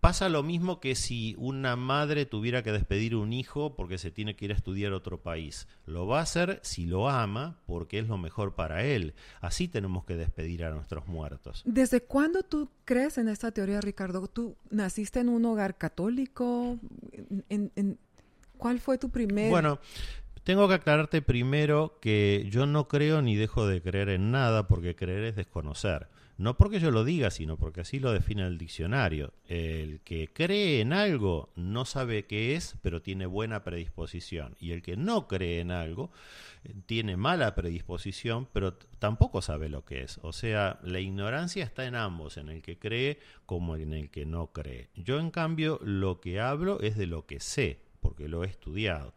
[0.00, 4.36] Pasa lo mismo que si una madre tuviera que despedir un hijo porque se tiene
[4.36, 5.66] que ir a estudiar a otro país.
[5.86, 9.14] Lo va a hacer si lo ama porque es lo mejor para él.
[9.40, 11.62] Así tenemos que despedir a nuestros muertos.
[11.64, 14.26] ¿Desde cuándo tú crees en esta teoría, Ricardo?
[14.28, 16.78] ¿Tú naciste en un hogar católico?
[17.48, 17.98] ¿En, en,
[18.56, 19.50] cuál fue tu primer...?
[19.50, 19.78] Bueno,
[20.44, 24.94] tengo que aclararte primero que yo no creo ni dejo de creer en nada porque
[24.94, 26.08] creer es desconocer.
[26.36, 29.32] No porque yo lo diga, sino porque así lo define el diccionario.
[29.46, 34.56] El que cree en algo no sabe qué es, pero tiene buena predisposición.
[34.58, 36.10] Y el que no cree en algo
[36.86, 40.18] tiene mala predisposición, pero tampoco sabe lo que es.
[40.22, 44.26] O sea, la ignorancia está en ambos, en el que cree como en el que
[44.26, 44.88] no cree.
[44.96, 49.14] Yo, en cambio, lo que hablo es de lo que sé, porque lo he estudiado.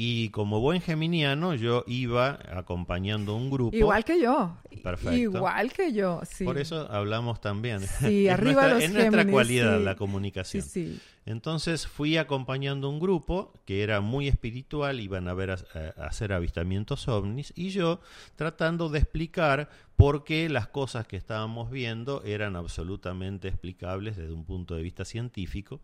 [0.00, 3.76] Y como buen geminiano, yo iba acompañando un grupo.
[3.76, 4.56] Igual que yo.
[4.80, 5.16] Perfecto.
[5.16, 6.44] Igual que yo, sí.
[6.44, 7.80] Por eso hablamos también.
[7.80, 9.84] Sí, es arriba nuestra, los Es nuestra Géminis, cualidad sí.
[9.84, 10.62] la comunicación.
[10.62, 11.00] Sí, sí.
[11.26, 15.58] Entonces fui acompañando un grupo que era muy espiritual, iban a ver a,
[15.96, 18.00] a hacer avistamientos ovnis y yo
[18.36, 24.44] tratando de explicar por qué las cosas que estábamos viendo eran absolutamente explicables desde un
[24.44, 25.80] punto de vista científico.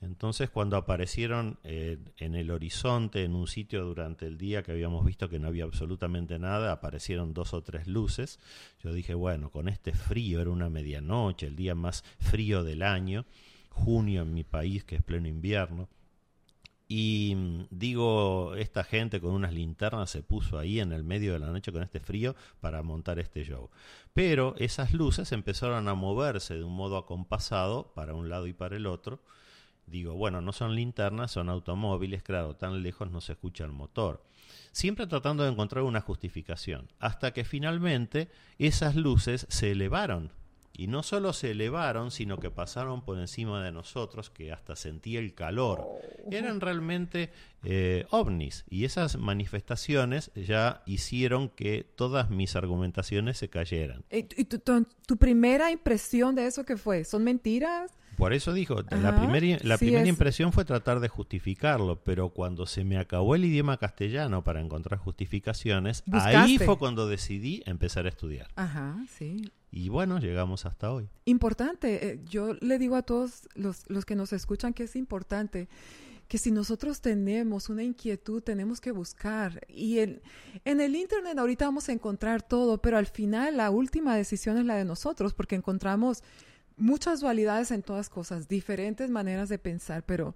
[0.00, 5.04] Entonces cuando aparecieron eh, en el horizonte, en un sitio durante el día que habíamos
[5.04, 8.38] visto que no había absolutamente nada, aparecieron dos o tres luces.
[8.82, 13.26] Yo dije, bueno, con este frío, era una medianoche, el día más frío del año
[13.70, 15.88] junio en mi país, que es pleno invierno.
[16.88, 21.38] Y mm, digo, esta gente con unas linternas se puso ahí en el medio de
[21.38, 23.70] la noche con este frío para montar este show.
[24.12, 28.76] Pero esas luces empezaron a moverse de un modo acompasado para un lado y para
[28.76, 29.20] el otro.
[29.90, 34.22] Digo, bueno, no son linternas, son automóviles, claro, tan lejos no se escucha el motor.
[34.72, 40.32] Siempre tratando de encontrar una justificación, hasta que finalmente esas luces se elevaron
[40.80, 45.18] y no solo se elevaron, sino que pasaron por encima de nosotros, que hasta sentía
[45.18, 45.86] el calor.
[46.30, 47.30] Eran realmente
[47.64, 48.64] eh, ovnis.
[48.70, 54.04] Y esas manifestaciones ya hicieron que todas mis argumentaciones se cayeran.
[54.10, 57.04] ¿Y tu, tu, tu primera impresión de eso qué fue?
[57.04, 57.92] ¿Son mentiras?
[58.20, 62.00] Por eso dijo, Ajá, la, primer, la sí primera es- impresión fue tratar de justificarlo,
[62.04, 67.62] pero cuando se me acabó el idioma castellano para encontrar justificaciones, ahí fue cuando decidí
[67.66, 68.48] empezar a estudiar.
[68.56, 69.50] Ajá, sí.
[69.72, 71.08] Y bueno, llegamos hasta hoy.
[71.24, 75.68] Importante, eh, yo le digo a todos los, los que nos escuchan que es importante
[76.28, 79.66] que si nosotros tenemos una inquietud, tenemos que buscar.
[79.68, 80.20] Y en,
[80.64, 84.64] en el Internet ahorita vamos a encontrar todo, pero al final la última decisión es
[84.64, 86.22] la de nosotros, porque encontramos
[86.80, 90.34] muchas dualidades en todas cosas, diferentes maneras de pensar, pero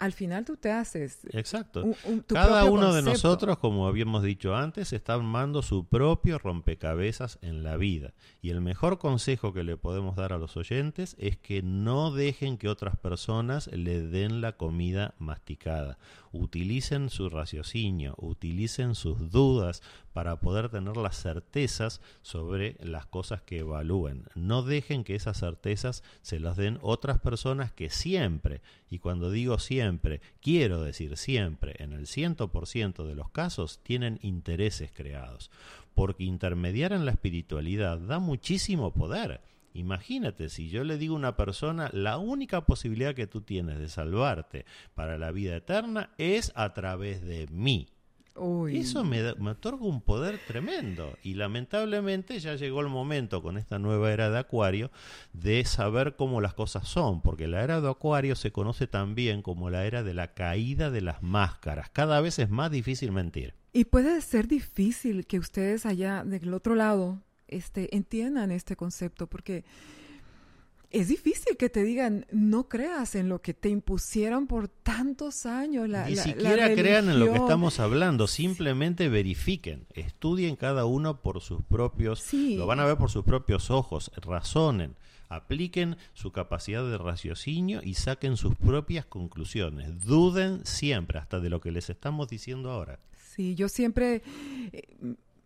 [0.00, 1.18] al final tú te haces.
[1.30, 1.84] Exacto.
[2.26, 7.76] Cada uno de nosotros, como habíamos dicho antes, está armando su propio rompecabezas en la
[7.76, 8.14] vida.
[8.40, 12.56] Y el mejor consejo que le podemos dar a los oyentes es que no dejen
[12.56, 15.98] que otras personas le den la comida masticada.
[16.32, 19.82] Utilicen su raciocinio, utilicen sus dudas
[20.12, 24.24] para poder tener las certezas sobre las cosas que evalúen.
[24.34, 29.58] No dejen que esas certezas se las den otras personas que siempre, y cuando digo
[29.58, 29.89] siempre,
[30.40, 35.50] quiero decir siempre, en el 100% de los casos tienen intereses creados.
[35.94, 39.40] Porque intermediar en la espiritualidad da muchísimo poder
[39.72, 43.88] Imagínate, si yo le digo a una persona, la única posibilidad que tú tienes de
[43.88, 47.88] salvarte para la vida eterna es a través de mí.
[48.70, 51.16] Eso me, me, otorga un poder tremendo.
[51.22, 54.90] Y lamentablemente ya llegó el momento con esta nueva era de Acuario
[55.32, 59.68] de saber cómo las cosas son, porque la era de Acuario se conoce también como
[59.70, 61.90] la era de la caída de las máscaras.
[61.90, 63.54] Cada vez es más difícil mentir.
[63.72, 69.64] Y puede ser difícil que ustedes allá del otro lado este, entiendan este concepto, porque
[70.90, 75.88] es difícil que te digan, no creas en lo que te impusieron por tantos años.
[75.88, 81.40] La, Ni siquiera crean en lo que estamos hablando, simplemente verifiquen, estudien cada uno por
[81.40, 84.96] sus propios, lo van a ver por sus propios ojos, razonen,
[85.28, 90.04] apliquen su capacidad de raciocinio y saquen sus propias conclusiones.
[90.04, 92.98] Duden siempre, hasta de lo que les estamos diciendo ahora.
[93.34, 94.22] Sí, yo siempre...
[94.72, 94.88] Eh,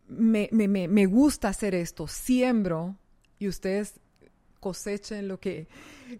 [0.06, 2.94] me, me, me, gusta hacer esto, siembro
[3.38, 4.00] y ustedes
[4.64, 5.68] cosechen lo que,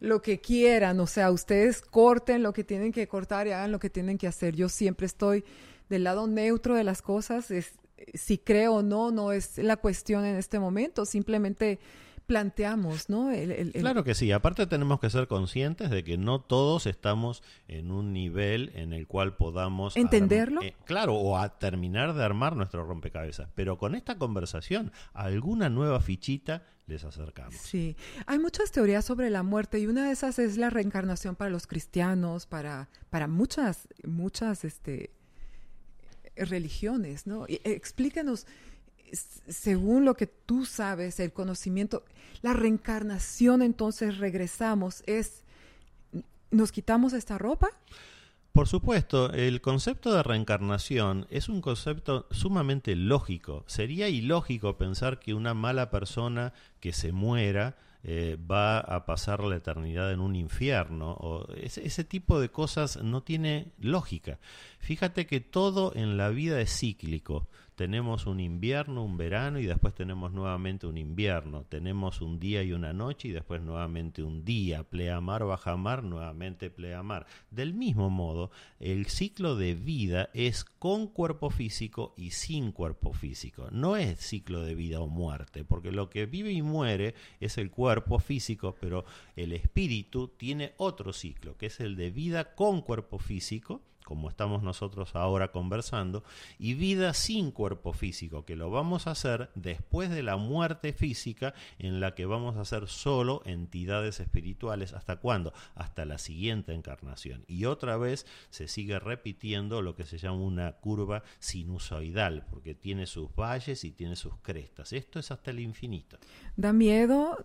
[0.00, 3.78] lo que quieran, o sea, ustedes corten lo que tienen que cortar y hagan lo
[3.78, 4.54] que tienen que hacer.
[4.54, 5.44] Yo siempre estoy
[5.88, 7.72] del lado neutro de las cosas, es,
[8.12, 11.78] si creo o no, no es la cuestión en este momento, simplemente
[12.26, 13.30] planteamos, ¿no?
[13.72, 18.12] Claro que sí, aparte tenemos que ser conscientes de que no todos estamos en un
[18.12, 19.96] nivel en el cual podamos...
[19.96, 20.62] ¿Entenderlo?
[20.62, 26.00] Eh, claro, o a terminar de armar nuestro rompecabezas, pero con esta conversación alguna nueva
[26.00, 27.56] fichita les acercamos.
[27.56, 31.50] Sí, hay muchas teorías sobre la muerte y una de esas es la reencarnación para
[31.50, 35.10] los cristianos, para, para muchas, muchas este,
[36.36, 37.46] religiones, ¿no?
[37.48, 38.46] explícanos
[39.14, 42.04] según lo que tú sabes, el conocimiento,
[42.42, 45.42] la reencarnación, entonces regresamos, es,
[46.50, 47.70] ¿nos quitamos esta ropa?
[48.54, 53.64] Por supuesto, el concepto de reencarnación es un concepto sumamente lógico.
[53.66, 59.56] Sería ilógico pensar que una mala persona que se muera eh, va a pasar la
[59.56, 61.16] eternidad en un infierno.
[61.18, 64.38] O ese, ese, tipo de cosas no tiene lógica.
[64.78, 69.94] Fíjate que todo en la vida es cíclico tenemos un invierno, un verano y después
[69.94, 74.84] tenemos nuevamente un invierno, tenemos un día y una noche y después nuevamente un día,
[74.84, 77.26] pleamar, bajamar, nuevamente pleamar.
[77.50, 83.68] Del mismo modo, el ciclo de vida es con cuerpo físico y sin cuerpo físico.
[83.72, 87.70] No es ciclo de vida o muerte, porque lo que vive y muere es el
[87.70, 93.18] cuerpo físico, pero el espíritu tiene otro ciclo, que es el de vida con cuerpo
[93.18, 96.22] físico como estamos nosotros ahora conversando,
[96.58, 101.54] y vida sin cuerpo físico, que lo vamos a hacer después de la muerte física,
[101.78, 104.92] en la que vamos a ser solo entidades espirituales.
[104.92, 105.52] ¿Hasta cuándo?
[105.74, 107.44] Hasta la siguiente encarnación.
[107.48, 113.06] Y otra vez se sigue repitiendo lo que se llama una curva sinusoidal, porque tiene
[113.06, 114.92] sus valles y tiene sus crestas.
[114.92, 116.18] Esto es hasta el infinito.
[116.56, 117.38] Da miedo,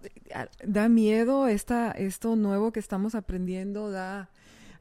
[0.64, 4.30] da miedo esta, esto nuevo que estamos aprendiendo, da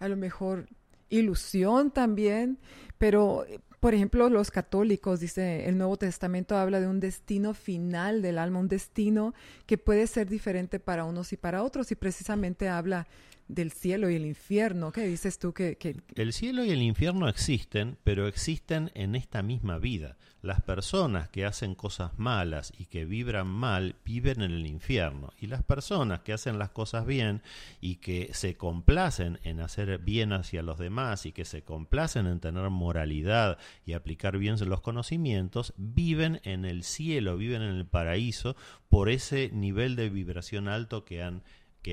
[0.01, 0.69] a lo mejor
[1.09, 2.59] ilusión también,
[2.99, 3.45] pero
[3.81, 8.59] por ejemplo, los católicos, dice el Nuevo Testamento, habla de un destino final del alma,
[8.59, 9.35] un destino
[9.67, 13.07] que puede ser diferente para unos y para otros, y precisamente habla
[13.47, 14.91] del cielo y el infierno.
[14.91, 19.43] ¿Qué dices tú que, que, El cielo y el infierno existen, pero existen en esta
[19.43, 20.17] misma vida.
[20.41, 25.33] Las personas que hacen cosas malas y que vibran mal viven en el infierno.
[25.39, 27.43] Y las personas que hacen las cosas bien
[27.81, 32.41] y que se complacen en hacer bien hacia los demás y que se complacen en
[32.41, 38.57] tener moralidad y aplicar bien los conocimientos, viven en el cielo, viven en el paraíso
[38.89, 41.43] por ese nivel de vibración alto que han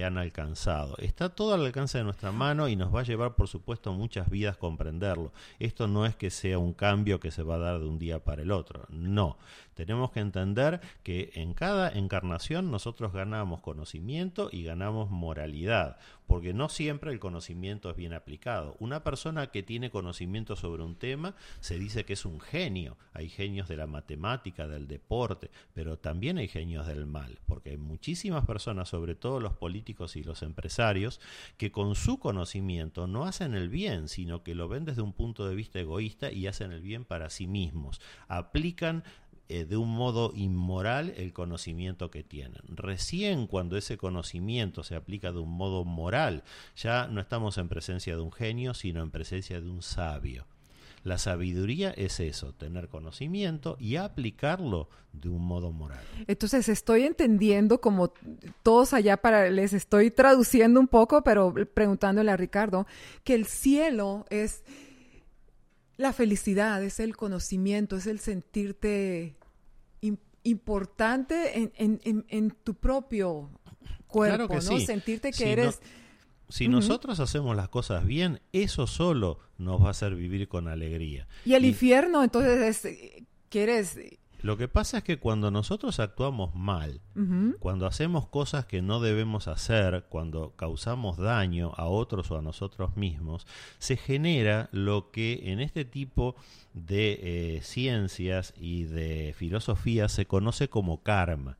[0.03, 0.97] han alcanzado.
[0.97, 4.29] Está todo al alcance de nuestra mano y nos va a llevar, por supuesto, muchas
[4.29, 5.31] vidas comprenderlo.
[5.59, 8.23] Esto no es que sea un cambio que se va a dar de un día
[8.23, 9.37] para el otro, no.
[9.76, 15.97] Tenemos que entender que en cada encarnación nosotros ganamos conocimiento y ganamos moralidad,
[16.28, 18.76] porque no siempre el conocimiento es bien aplicado.
[18.80, 22.97] Una persona que tiene conocimiento sobre un tema se dice que es un genio.
[23.13, 27.78] Hay genios de la matemática, del deporte, pero también hay genios del mal, porque hay
[27.78, 31.19] muchísimas personas, sobre todo los políticos y los empresarios,
[31.57, 35.47] que con su conocimiento no hacen el bien, sino que lo ven desde un punto
[35.47, 38.01] de vista egoísta y hacen el bien para sí mismos.
[38.28, 39.03] Aplican
[39.47, 42.61] eh, de un modo inmoral el conocimiento que tienen.
[42.67, 46.43] Recién cuando ese conocimiento se aplica de un modo moral,
[46.75, 50.45] ya no estamos en presencia de un genio, sino en presencia de un sabio.
[51.05, 56.03] La sabiduría es eso, tener conocimiento y aplicarlo de un modo moral.
[56.25, 58.11] Entonces estoy entendiendo como
[58.63, 62.87] todos allá para les estoy traduciendo un poco, pero preguntándole a Ricardo
[63.23, 64.63] que el cielo es
[65.97, 69.35] la felicidad, es el conocimiento, es el sentirte
[70.43, 73.49] importante en, tu propio
[74.05, 74.79] cuerpo, ¿no?
[74.79, 75.81] Sentirte que eres
[76.49, 81.27] si nosotros hacemos las cosas bien, eso solo nos va a hacer vivir con alegría.
[81.43, 82.97] Y el infierno, entonces, es,
[83.49, 83.97] ¿quieres?
[84.45, 87.01] Lo que pasa es que cuando nosotros actuamos mal,
[87.57, 92.95] cuando hacemos cosas que no debemos hacer, cuando causamos daño a otros o a nosotros
[92.95, 93.47] mismos,
[93.79, 96.35] se genera lo que en este tipo
[96.75, 101.57] de eh, ciencias y de filosofía se conoce como karma.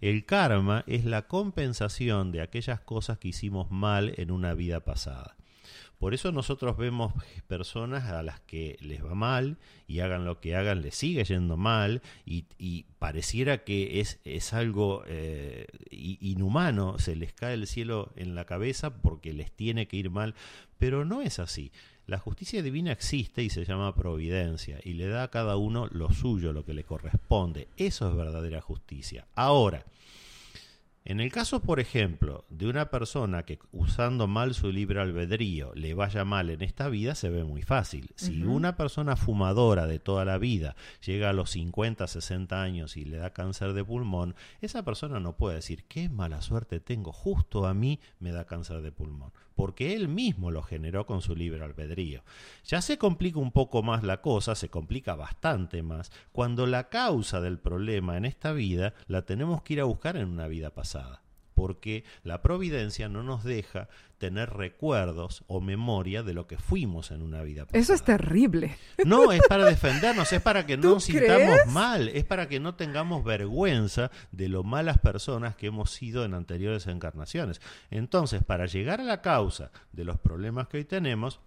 [0.00, 5.34] El karma es la compensación de aquellas cosas que hicimos mal en una vida pasada.
[6.02, 7.12] Por eso nosotros vemos
[7.46, 11.56] personas a las que les va mal y hagan lo que hagan, les sigue yendo
[11.56, 18.34] mal y, pareciera que es, es algo eh, inhumano, se les cae el cielo en
[18.34, 20.34] la cabeza porque les tiene que ir mal,
[20.76, 21.70] pero no es así.
[22.08, 26.12] La justicia divina existe y se llama providencia y le da a cada uno lo
[26.12, 27.68] suyo, lo que le corresponde.
[27.76, 29.28] Eso es verdadera justicia.
[29.36, 29.84] Ahora,
[31.04, 35.94] en el caso, por ejemplo, de una persona que usando mal su libre albedrío le
[35.94, 38.10] vaya mal en esta vida, se ve muy fácil.
[38.14, 43.04] Si una persona fumadora de toda la vida llega a los 50, 60 años y
[43.04, 47.66] le da cáncer de pulmón, esa persona no puede decir, qué mala suerte tengo, justo
[47.66, 51.64] a mí me da cáncer de pulmón porque él mismo lo generó con su libre
[51.64, 52.22] albedrío.
[52.64, 57.40] Ya se complica un poco más la cosa, se complica bastante más, cuando la causa
[57.40, 61.21] del problema en esta vida la tenemos que ir a buscar en una vida pasada
[61.62, 63.88] porque la providencia no nos deja
[64.18, 67.78] tener recuerdos o memoria de lo que fuimos en una vida pasada.
[67.78, 68.76] Eso es terrible.
[69.04, 72.74] No, es para defendernos, es para que no nos sintamos mal, es para que no
[72.74, 77.60] tengamos vergüenza de lo malas personas que hemos sido en anteriores encarnaciones.
[77.92, 81.38] Entonces, para llegar a la causa de los problemas que hoy tenemos,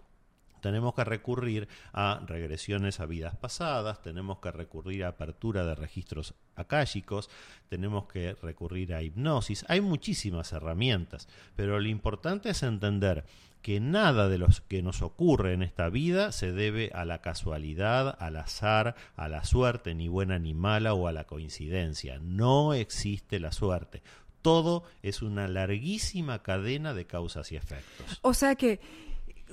[0.66, 6.34] tenemos que recurrir a regresiones a vidas pasadas, tenemos que recurrir a apertura de registros
[6.55, 7.30] akáshicos,
[7.70, 9.63] tenemos que recurrir a hipnosis.
[9.68, 13.26] Hay muchísimas herramientas, pero lo importante es entender
[13.61, 18.18] que nada de lo que nos ocurre en esta vida se debe a la casualidad,
[18.20, 22.18] al azar, a la suerte, ni buena ni mala o a la coincidencia.
[22.18, 24.01] No existe la suerte.
[24.41, 28.20] Todo es una larguísima cadena de causas y efectos.
[28.24, 28.80] O sea que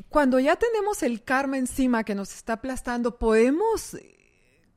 [0.09, 4.17] cuando ya tenemos el karma encima que nos está aplastando, podemos eh,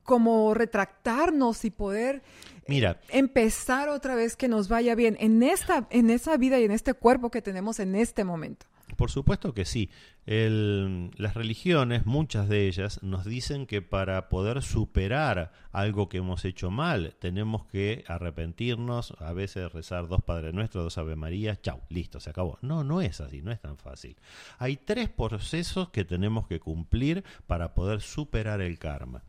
[0.02, 2.22] como retractarnos y poder
[2.68, 6.72] Mira, empezar otra vez que nos vaya bien en esta en esa vida y en
[6.72, 8.66] este cuerpo que tenemos en este momento.
[8.96, 9.90] Por supuesto que sí.
[10.26, 16.70] las religiones, muchas de ellas, nos dicen que para poder superar algo que hemos hecho
[16.70, 22.18] mal, tenemos que arrepentirnos, a veces rezar dos Padres Nuestros, dos Ave Marías, chau, listo,
[22.18, 22.58] se acabó.
[22.62, 24.16] No, no es así, no es tan fácil.
[24.58, 29.22] Hay tres procesos que tenemos que cumplir para poder superar el karma.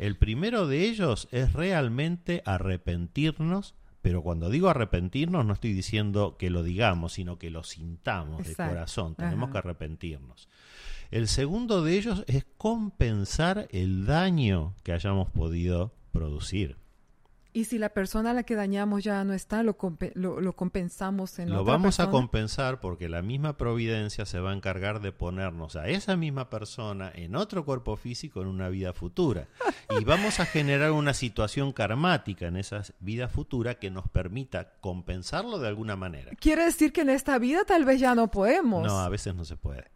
[0.00, 6.50] El primero de ellos es realmente arrepentirnos pero cuando digo arrepentirnos no estoy diciendo que
[6.50, 9.14] lo digamos, sino que lo sintamos de corazón.
[9.14, 10.48] Tenemos que arrepentirnos.
[11.10, 16.76] El segundo de ellos es compensar el daño que hayamos podido producir.
[17.52, 19.76] Y si la persona a la que dañamos ya no está, lo,
[20.14, 25.00] lo, compensamos en Lo vamos a compensar porque la misma providencia se va a encargar
[25.00, 29.48] de ponernos a esa misma persona en otro cuerpo físico en una vida futura.
[30.00, 35.58] y vamos a generar una situación karmática en esa vida futura que nos permita compensarlo
[35.58, 36.30] de alguna manera.
[36.38, 38.86] Quiere decir que en esta vida tal vez ya no podemos.
[38.86, 39.90] No, a veces no se puede.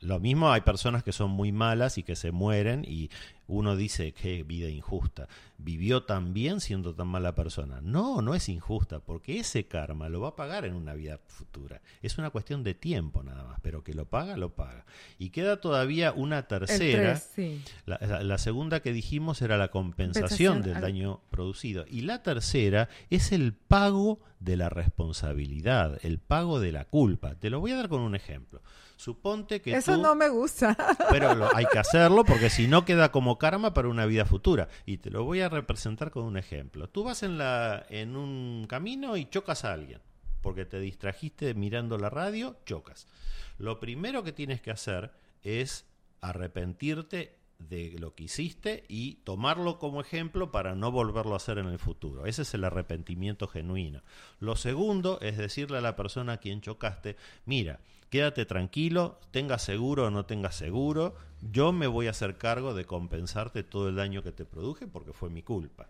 [0.00, 3.10] Lo mismo hay personas que son muy malas y que se mueren y
[3.46, 5.28] uno dice que vida injusta,
[5.58, 7.80] vivió tan bien siendo tan mala persona.
[7.82, 11.80] No, no es injusta, porque ese karma lo va a pagar en una vida futura.
[12.02, 14.84] Es una cuestión de tiempo nada más, pero que lo paga, lo paga.
[15.18, 17.20] Y queda todavía una tercera.
[17.86, 21.84] la, segunda que dijimos era la compensación del daño producido.
[21.88, 27.34] Y la tercera es el pago de la responsabilidad, el pago de la culpa.
[27.36, 28.60] Te lo voy a dar con un ejemplo.
[28.96, 30.76] Suponte que Eso no me gusta.
[31.10, 34.68] Pero hay que hacerlo porque si no queda como karma para una vida futura.
[34.86, 36.88] Y te lo voy a representar con un ejemplo.
[36.88, 40.00] Tú vas en, la, en un camino y chocas a alguien.
[40.40, 43.06] Porque te distrajiste mirando la radio, chocas.
[43.58, 45.12] Lo primero que tienes que hacer
[45.42, 45.86] es
[46.20, 51.66] arrepentirte de lo que hiciste y tomarlo como ejemplo para no volverlo a hacer en
[51.66, 52.26] el futuro.
[52.26, 54.02] Ese es el arrepentimiento genuino.
[54.40, 57.16] Lo segundo es decirle a la persona a quien chocaste,
[57.46, 57.80] mira,
[58.14, 62.84] quédate tranquilo, tengas seguro o no tengas seguro, yo me voy a hacer cargo de
[62.84, 65.88] compensarte todo el daño que te produje porque fue mi culpa.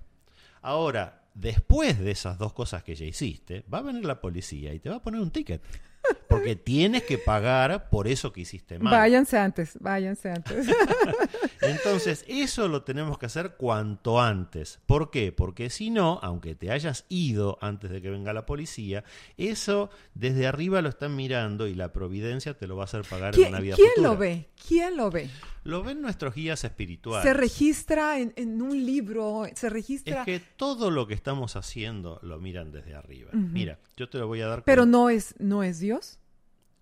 [0.63, 4.79] Ahora, después de esas dos cosas que ya hiciste, va a venir la policía y
[4.79, 5.61] te va a poner un ticket.
[6.37, 8.93] Porque tienes que pagar por eso que hiciste mal.
[8.93, 10.67] Váyanse antes, váyanse antes.
[11.61, 14.81] Entonces, eso lo tenemos que hacer cuanto antes.
[14.87, 15.33] ¿Por qué?
[15.33, 19.05] Porque si no, aunque te hayas ido antes de que venga la policía,
[19.37, 23.39] eso desde arriba lo están mirando y la providencia te lo va a hacer pagar
[23.39, 24.49] en una vida ¿Quién lo ve?
[24.67, 25.31] ¿Quién lo ve?
[25.65, 27.27] Lo ven nuestros guías espirituales.
[27.27, 30.21] Se registra en, un libro, se registra...
[30.21, 33.31] Es que todo lo que estamos haciendo lo miran desde arriba.
[33.33, 34.65] Mira, yo te lo voy a dar...
[34.65, 36.19] Pero no es, no es Dios.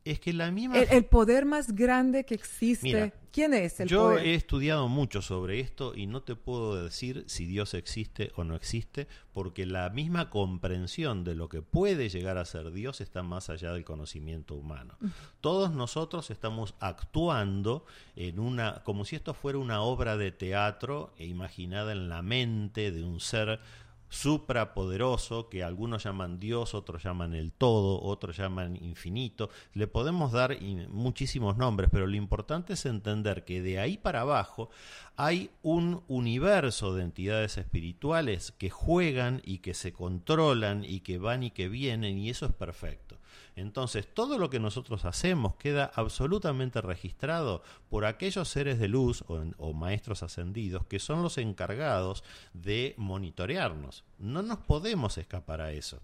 [0.05, 0.79] Es que la misma...
[0.79, 3.13] El, poder más grande que existe.
[3.31, 7.47] ¿Quién es el yo he estudiado mucho sobre esto y no te puedo decir si
[7.47, 12.45] Dios existe o no existe, porque la misma comprensión de lo que puede llegar a
[12.45, 14.99] ser Dios está más allá del conocimiento humano.
[15.41, 17.87] Todos nosotros estamos actuando
[18.17, 22.93] en una, como si esto fuera una obra de teatro e imaginada en la mente
[22.93, 23.61] de un ser
[24.13, 29.49] suprapoderoso que algunos llaman Dios, otros llaman el todo, otros llaman infinito.
[29.73, 30.59] Le podemos dar
[30.91, 34.69] muchísimos nombres, pero lo importante es entender que de ahí para abajo
[35.17, 41.43] hay un universo de entidades espirituales que juegan y que se controlan y que van
[41.43, 43.12] y que vienen y eso es perfecto.
[43.55, 49.73] Entonces, todo lo que nosotros hacemos queda absolutamente registrado por aquellos seres de luz o,
[49.75, 52.25] maestros ascendidos que son los encargados
[52.55, 54.05] de monitorearnos.
[54.19, 56.01] No nos podemos escapar a eso.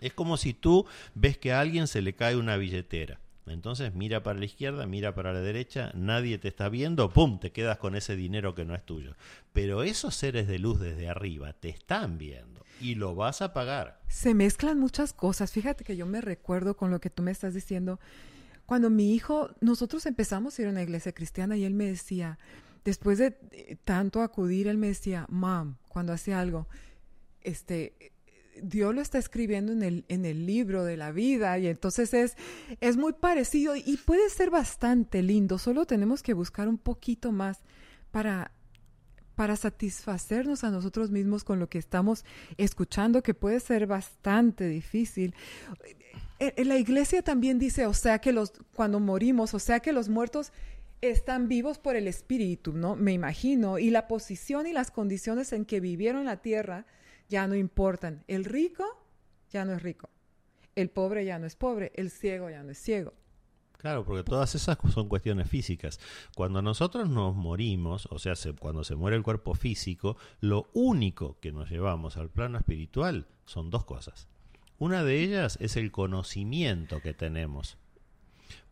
[0.00, 3.20] Es como si tú ves que a alguien se le cae una billetera.
[3.46, 7.38] Entonces mira para la izquierda, mira para la derecha, nadie te está viendo, ¡pum!
[7.38, 9.14] Te quedas con ese dinero que no es tuyo.
[9.52, 14.00] Pero esos seres de luz desde arriba te están viendo y lo vas a pagar.
[14.08, 15.52] Se mezclan muchas cosas.
[15.52, 18.00] Fíjate que yo me recuerdo con lo que tú me estás diciendo.
[18.66, 22.38] Cuando mi hijo, nosotros empezamos a ir a una iglesia cristiana y él me decía,
[22.84, 23.32] después de
[23.84, 26.66] tanto acudir, él me decía, mam, cuando hace algo,
[27.42, 28.12] este,
[28.62, 32.36] Dios lo está escribiendo en el, en el libro de la vida y entonces es,
[32.80, 37.60] es muy parecido y puede ser bastante lindo, solo tenemos que buscar un poquito más
[38.10, 38.52] para
[39.34, 42.24] para satisfacernos a nosotros mismos con lo que estamos
[42.56, 45.34] escuchando, que puede ser bastante difícil.
[46.38, 49.92] Eh, eh, la iglesia también dice, o sea que los, cuando morimos, o sea que
[49.92, 50.52] los muertos
[51.00, 52.96] están vivos por el espíritu, ¿no?
[52.96, 53.78] Me imagino.
[53.78, 56.86] Y la posición y las condiciones en que vivieron la tierra
[57.28, 58.24] ya no importan.
[58.28, 58.84] El rico
[59.50, 60.08] ya no es rico.
[60.74, 61.92] El pobre ya no es pobre.
[61.94, 63.14] El ciego ya no es ciego.
[63.78, 66.00] Claro, porque todas esas son cuestiones físicas.
[66.34, 71.52] Cuando nosotros nos morimos, o sea, cuando se muere el cuerpo físico, lo único que
[71.52, 74.26] nos llevamos al plano espiritual son dos cosas.
[74.78, 77.76] Una de ellas es el conocimiento que tenemos.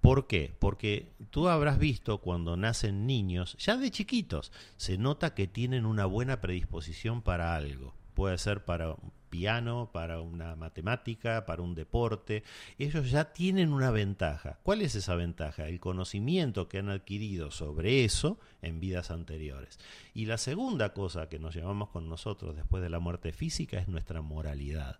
[0.00, 0.52] ¿Por qué?
[0.58, 6.06] Porque tú habrás visto cuando nacen niños, ya de chiquitos, se nota que tienen una
[6.06, 7.94] buena predisposición para algo.
[8.14, 8.96] Puede ser para
[9.32, 12.44] piano, para una matemática, para un deporte,
[12.78, 14.58] ellos ya tienen una ventaja.
[14.62, 15.66] ¿Cuál es esa ventaja?
[15.68, 19.78] El conocimiento que han adquirido sobre eso en vidas anteriores.
[20.12, 23.88] Y la segunda cosa que nos llevamos con nosotros después de la muerte física es
[23.88, 24.98] nuestra moralidad.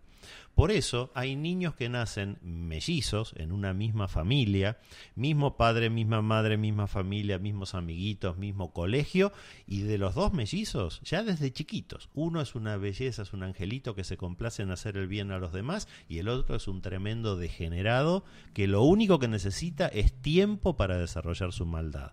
[0.55, 4.79] Por eso hay niños que nacen mellizos en una misma familia,
[5.14, 9.33] mismo padre, misma madre, misma familia, mismos amiguitos, mismo colegio,
[9.66, 13.95] y de los dos mellizos, ya desde chiquitos, uno es una belleza, es un angelito
[13.95, 16.83] que se complace en hacer el bien a los demás, y el otro es un
[16.83, 22.12] tremendo degenerado que lo único que necesita es tiempo para desarrollar su maldad.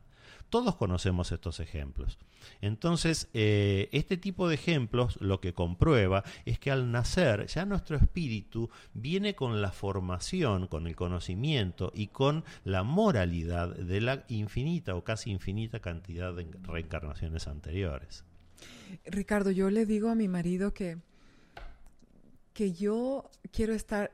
[0.50, 2.18] Todos conocemos estos ejemplos.
[2.62, 7.98] Entonces, eh, este tipo de ejemplos lo que comprueba es que al nacer ya nuestro
[7.98, 14.96] espíritu viene con la formación, con el conocimiento y con la moralidad de la infinita
[14.96, 18.24] o casi infinita cantidad de reencarnaciones anteriores.
[19.06, 20.98] Ricardo, yo le digo a mi marido que,
[22.54, 24.12] que yo quiero estar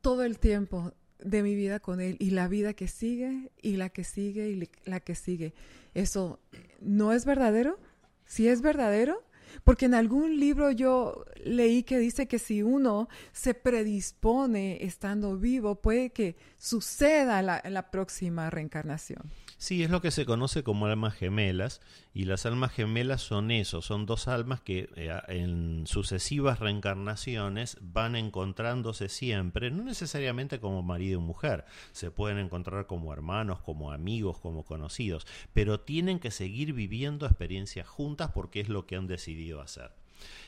[0.00, 3.88] todo el tiempo de mi vida con él y la vida que sigue y la
[3.88, 5.54] que sigue y la que sigue.
[5.94, 6.40] ¿Eso
[6.80, 7.78] no es verdadero?
[8.24, 9.24] Si es verdadero,
[9.64, 15.76] porque en algún libro yo leí que dice que si uno se predispone estando vivo,
[15.76, 19.30] puede que suceda la, la próxima reencarnación.
[19.60, 21.80] Sí, es lo que se conoce como almas gemelas,
[22.14, 28.14] y las almas gemelas son eso, son dos almas que eh, en sucesivas reencarnaciones van
[28.14, 34.38] encontrándose siempre, no necesariamente como marido y mujer, se pueden encontrar como hermanos, como amigos,
[34.38, 39.60] como conocidos, pero tienen que seguir viviendo experiencias juntas porque es lo que han decidido
[39.60, 39.90] hacer.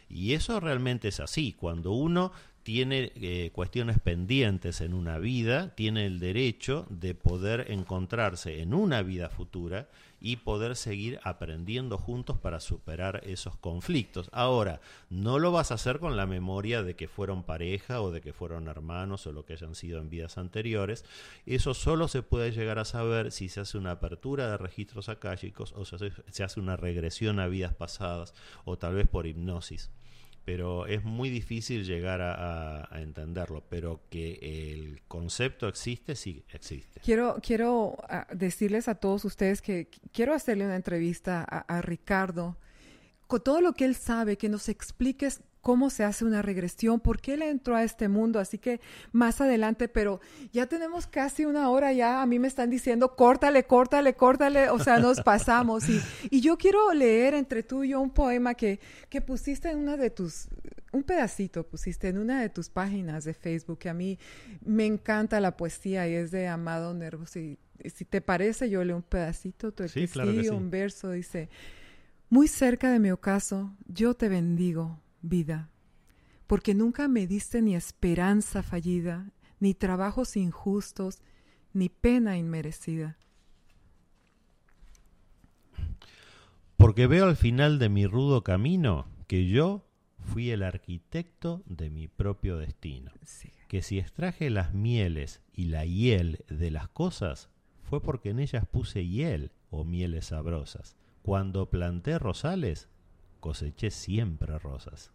[0.09, 1.53] Y eso realmente es así.
[1.53, 2.33] Cuando uno
[2.63, 9.03] tiene eh, cuestiones pendientes en una vida, tiene el derecho de poder encontrarse en una
[9.03, 9.89] vida futura
[10.21, 14.29] y poder seguir aprendiendo juntos para superar esos conflictos.
[14.33, 18.21] Ahora, no lo vas a hacer con la memoria de que fueron pareja o de
[18.21, 21.05] que fueron hermanos o lo que hayan sido en vidas anteriores.
[21.47, 25.73] Eso solo se puede llegar a saber si se hace una apertura de registros akáshicos
[25.73, 28.35] o se hace, se hace una regresión a vidas pasadas
[28.65, 29.91] o tal vez por hipnosis
[30.53, 36.99] pero es muy difícil llegar a, entenderlo, pero que el concepto existe, sí existe.
[37.05, 42.57] Quiero, quiero ah, decirles a todos ustedes que quiero hacerle una entrevista a, a Ricardo
[43.29, 47.21] con todo lo que él sabe, que nos expliques cómo se hace una regresión, por
[47.21, 48.81] qué él entró a este mundo, así que
[49.13, 50.21] más adelante, pero
[50.53, 54.79] ya tenemos casi una hora ya, a mí me están diciendo, córtale, córtale, córtale, o
[54.79, 55.89] sea, nos pasamos.
[55.89, 56.01] Y,
[56.31, 59.97] y yo quiero leer entre tú y yo un poema que, que pusiste en una
[59.97, 60.49] de tus,
[60.93, 64.19] un pedacito pusiste en una de tus páginas de Facebook, que a mí
[64.65, 67.27] me encanta la poesía y es de Amado Nervo.
[67.27, 67.59] Si,
[67.95, 70.09] si te parece, yo leo un pedacito, tu sí,
[70.51, 71.49] un verso, dice,
[72.29, 75.71] muy cerca de mi ocaso, yo te bendigo vida,
[76.47, 81.21] porque nunca me diste ni esperanza fallida, ni trabajos injustos,
[81.73, 83.19] ni pena inmerecida.
[86.77, 89.87] Porque veo al final de mi rudo camino que yo
[90.25, 93.13] fui el arquitecto de mi propio destino.
[93.69, 97.51] Que si extraje las mieles y la hiel de las cosas,
[97.83, 100.97] fue porque en ellas puse hiel o mieles sabrosas.
[101.23, 102.89] Cuando planté rosales,
[103.41, 105.11] coseché siempre rosas.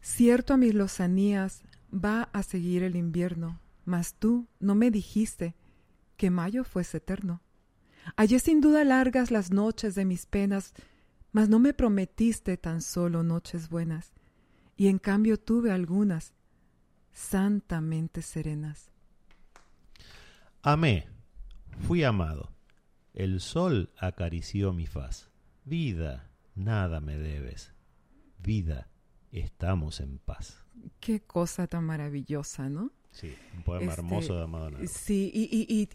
[0.00, 1.62] Cierto a mis lozanías
[1.92, 5.54] va a seguir el invierno, mas tú no me dijiste
[6.16, 7.40] que mayo fuese eterno.
[8.16, 10.74] Hallé sin duda largas las noches de mis penas,
[11.32, 14.12] mas no me prometiste tan solo noches buenas,
[14.76, 16.34] y en cambio tuve algunas
[17.12, 18.90] santamente serenas.
[20.62, 21.08] Amé,
[21.86, 22.52] fui amado,
[23.14, 25.30] el sol acarició mi faz.
[25.64, 27.72] Vida, nada me debes.
[28.38, 28.88] Vida,
[29.30, 30.64] estamos en paz.
[31.00, 32.92] Qué cosa tan maravillosa, ¿no?
[33.10, 35.88] Sí, un poema este, hermoso de Amado Sí, y,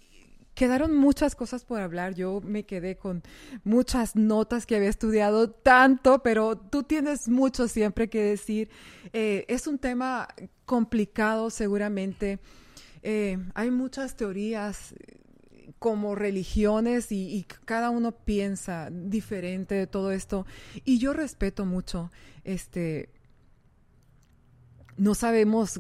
[0.55, 2.13] quedaron muchas cosas por hablar.
[2.13, 3.23] Yo me quedé con
[3.63, 8.69] muchas notas que había estudiado tanto, pero tú tienes mucho siempre que decir.
[9.13, 10.27] Eh, es un tema
[10.65, 12.39] complicado, seguramente.
[13.01, 14.93] Eh, hay muchas teorías
[15.81, 20.45] como religiones y, cada uno piensa diferente de todo esto
[20.85, 22.11] y yo respeto mucho
[22.43, 23.09] este
[24.95, 25.79] no sabemos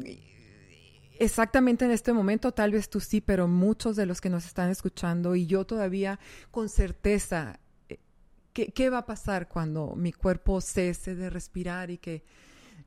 [1.19, 4.71] exactamente en este momento, tal vez tú sí, pero muchos de los que nos están
[4.71, 7.99] escuchando y yo todavía con certeza, eh,
[8.53, 12.23] ¿qué, va a pasar cuando mi cuerpo cese de respirar y que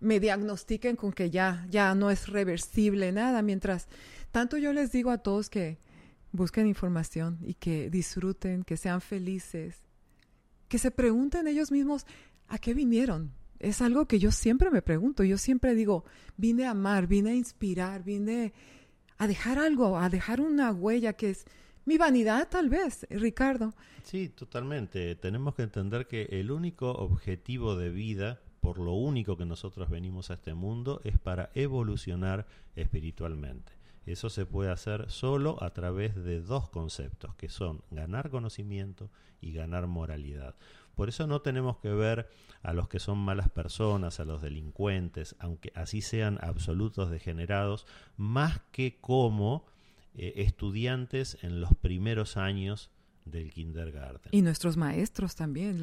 [0.00, 3.40] me diagnostiquen con que ya, ya no es reversible nada?
[3.40, 3.86] Mientras
[4.32, 5.78] tanto yo les digo a todos que
[6.34, 9.76] busquen información y que disfruten, que sean felices,
[10.68, 12.04] que se pregunten ellos mismos
[12.48, 13.32] a qué vinieron,
[13.64, 15.24] es algo que yo siempre me pregunto.
[15.24, 16.04] Yo siempre digo,
[16.36, 18.52] vine a amar, vine a inspirar, vine
[19.16, 21.46] a dejar algo, a dejar una huella que es
[21.86, 23.74] mi vanidad tal vez, Ricardo.
[24.02, 25.14] Sí, totalmente.
[25.16, 30.30] Tenemos que entender que el único objetivo de vida, por lo único que nosotros venimos
[30.30, 33.72] a este mundo, es para evolucionar espiritualmente.
[34.06, 39.52] Eso se puede hacer solo a través de dos conceptos, que son ganar conocimiento y
[39.52, 40.54] ganar moralidad.
[40.94, 42.28] Por eso no tenemos que ver
[42.62, 47.86] a los que son malas personas, a los delincuentes, aunque así sean absolutos degenerados,
[48.16, 49.66] más que como
[50.14, 52.90] eh, estudiantes en los primeros años
[53.24, 54.30] del kindergarten.
[54.32, 55.80] Y nuestros maestros también.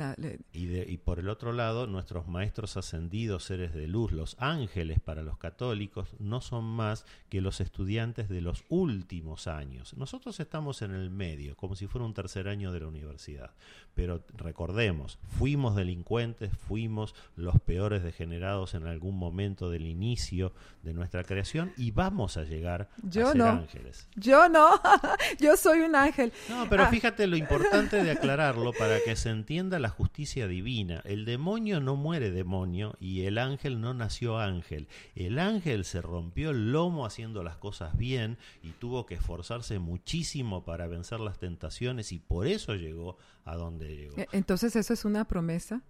[0.53, 5.23] y, y, por el otro lado, nuestros maestros ascendidos, seres de luz, los ángeles para
[5.23, 9.95] los católicos, no son más que los estudiantes de los últimos años.
[9.97, 13.51] Nosotros estamos en el medio, como si fuera un tercer año de la universidad.
[13.93, 21.23] Pero recordemos, fuimos delincuentes, fuimos los peores degenerados en algún momento del inicio de nuestra
[21.23, 24.07] creación y vamos a llegar a ser ángeles.
[24.15, 24.79] Yo no,
[25.39, 26.31] yo soy un ángel.
[26.49, 26.87] No, pero ah.
[26.87, 31.01] fíjate lo importante de aclararlo para que se entienda la justicia divina.
[31.05, 34.89] El demonio no muere demonio y el ángel no nació ángel.
[35.15, 40.65] El ángel se rompió el lomo haciendo las cosas bien y tuvo que esforzarse muchísimo
[40.65, 44.17] para vencer las tentaciones y por eso llegó a donde llegó.
[44.17, 45.81] E, entonces eso es una promesa.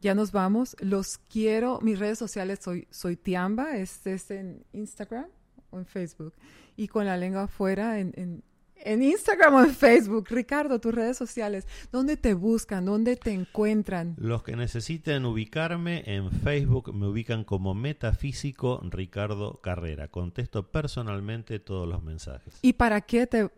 [0.00, 0.76] Ya nos vamos.
[0.78, 1.80] Los quiero.
[1.82, 5.26] Mis redes sociales soy, soy Tiamba, es, es en Instagram
[5.70, 6.34] o en Facebook.
[6.76, 8.44] Y con la lengua afuera en
[8.84, 10.26] en Instagram o en Facebook.
[10.28, 12.84] Ricardo, tus redes sociales, ¿dónde te buscan?
[12.84, 14.14] ¿Dónde te encuentran?
[14.18, 20.08] Los que necesiten ubicarme en Facebook me ubican como Metafísico Ricardo Carrera.
[20.08, 22.58] Contesto personalmente todos los mensajes.
[22.62, 23.50] ¿Y para qué te,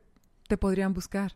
[0.47, 1.35] te podrían buscar?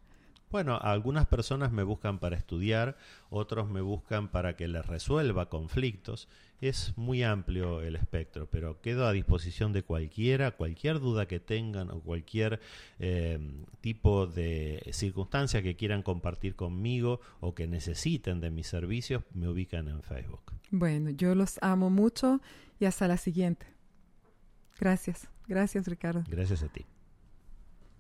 [0.52, 2.98] Bueno, algunas personas me buscan para estudiar,
[3.30, 6.28] otros me buscan para que les resuelva conflictos.
[6.62, 11.90] Es muy amplio el espectro, pero quedo a disposición de cualquiera, cualquier duda que tengan
[11.90, 12.60] o cualquier
[13.00, 13.40] eh,
[13.80, 19.88] tipo de circunstancia que quieran compartir conmigo o que necesiten de mis servicios, me ubican
[19.88, 20.52] en Facebook.
[20.70, 22.40] Bueno, yo los amo mucho
[22.78, 23.66] y hasta la siguiente.
[24.78, 26.22] Gracias, gracias Ricardo.
[26.28, 26.86] Gracias a ti.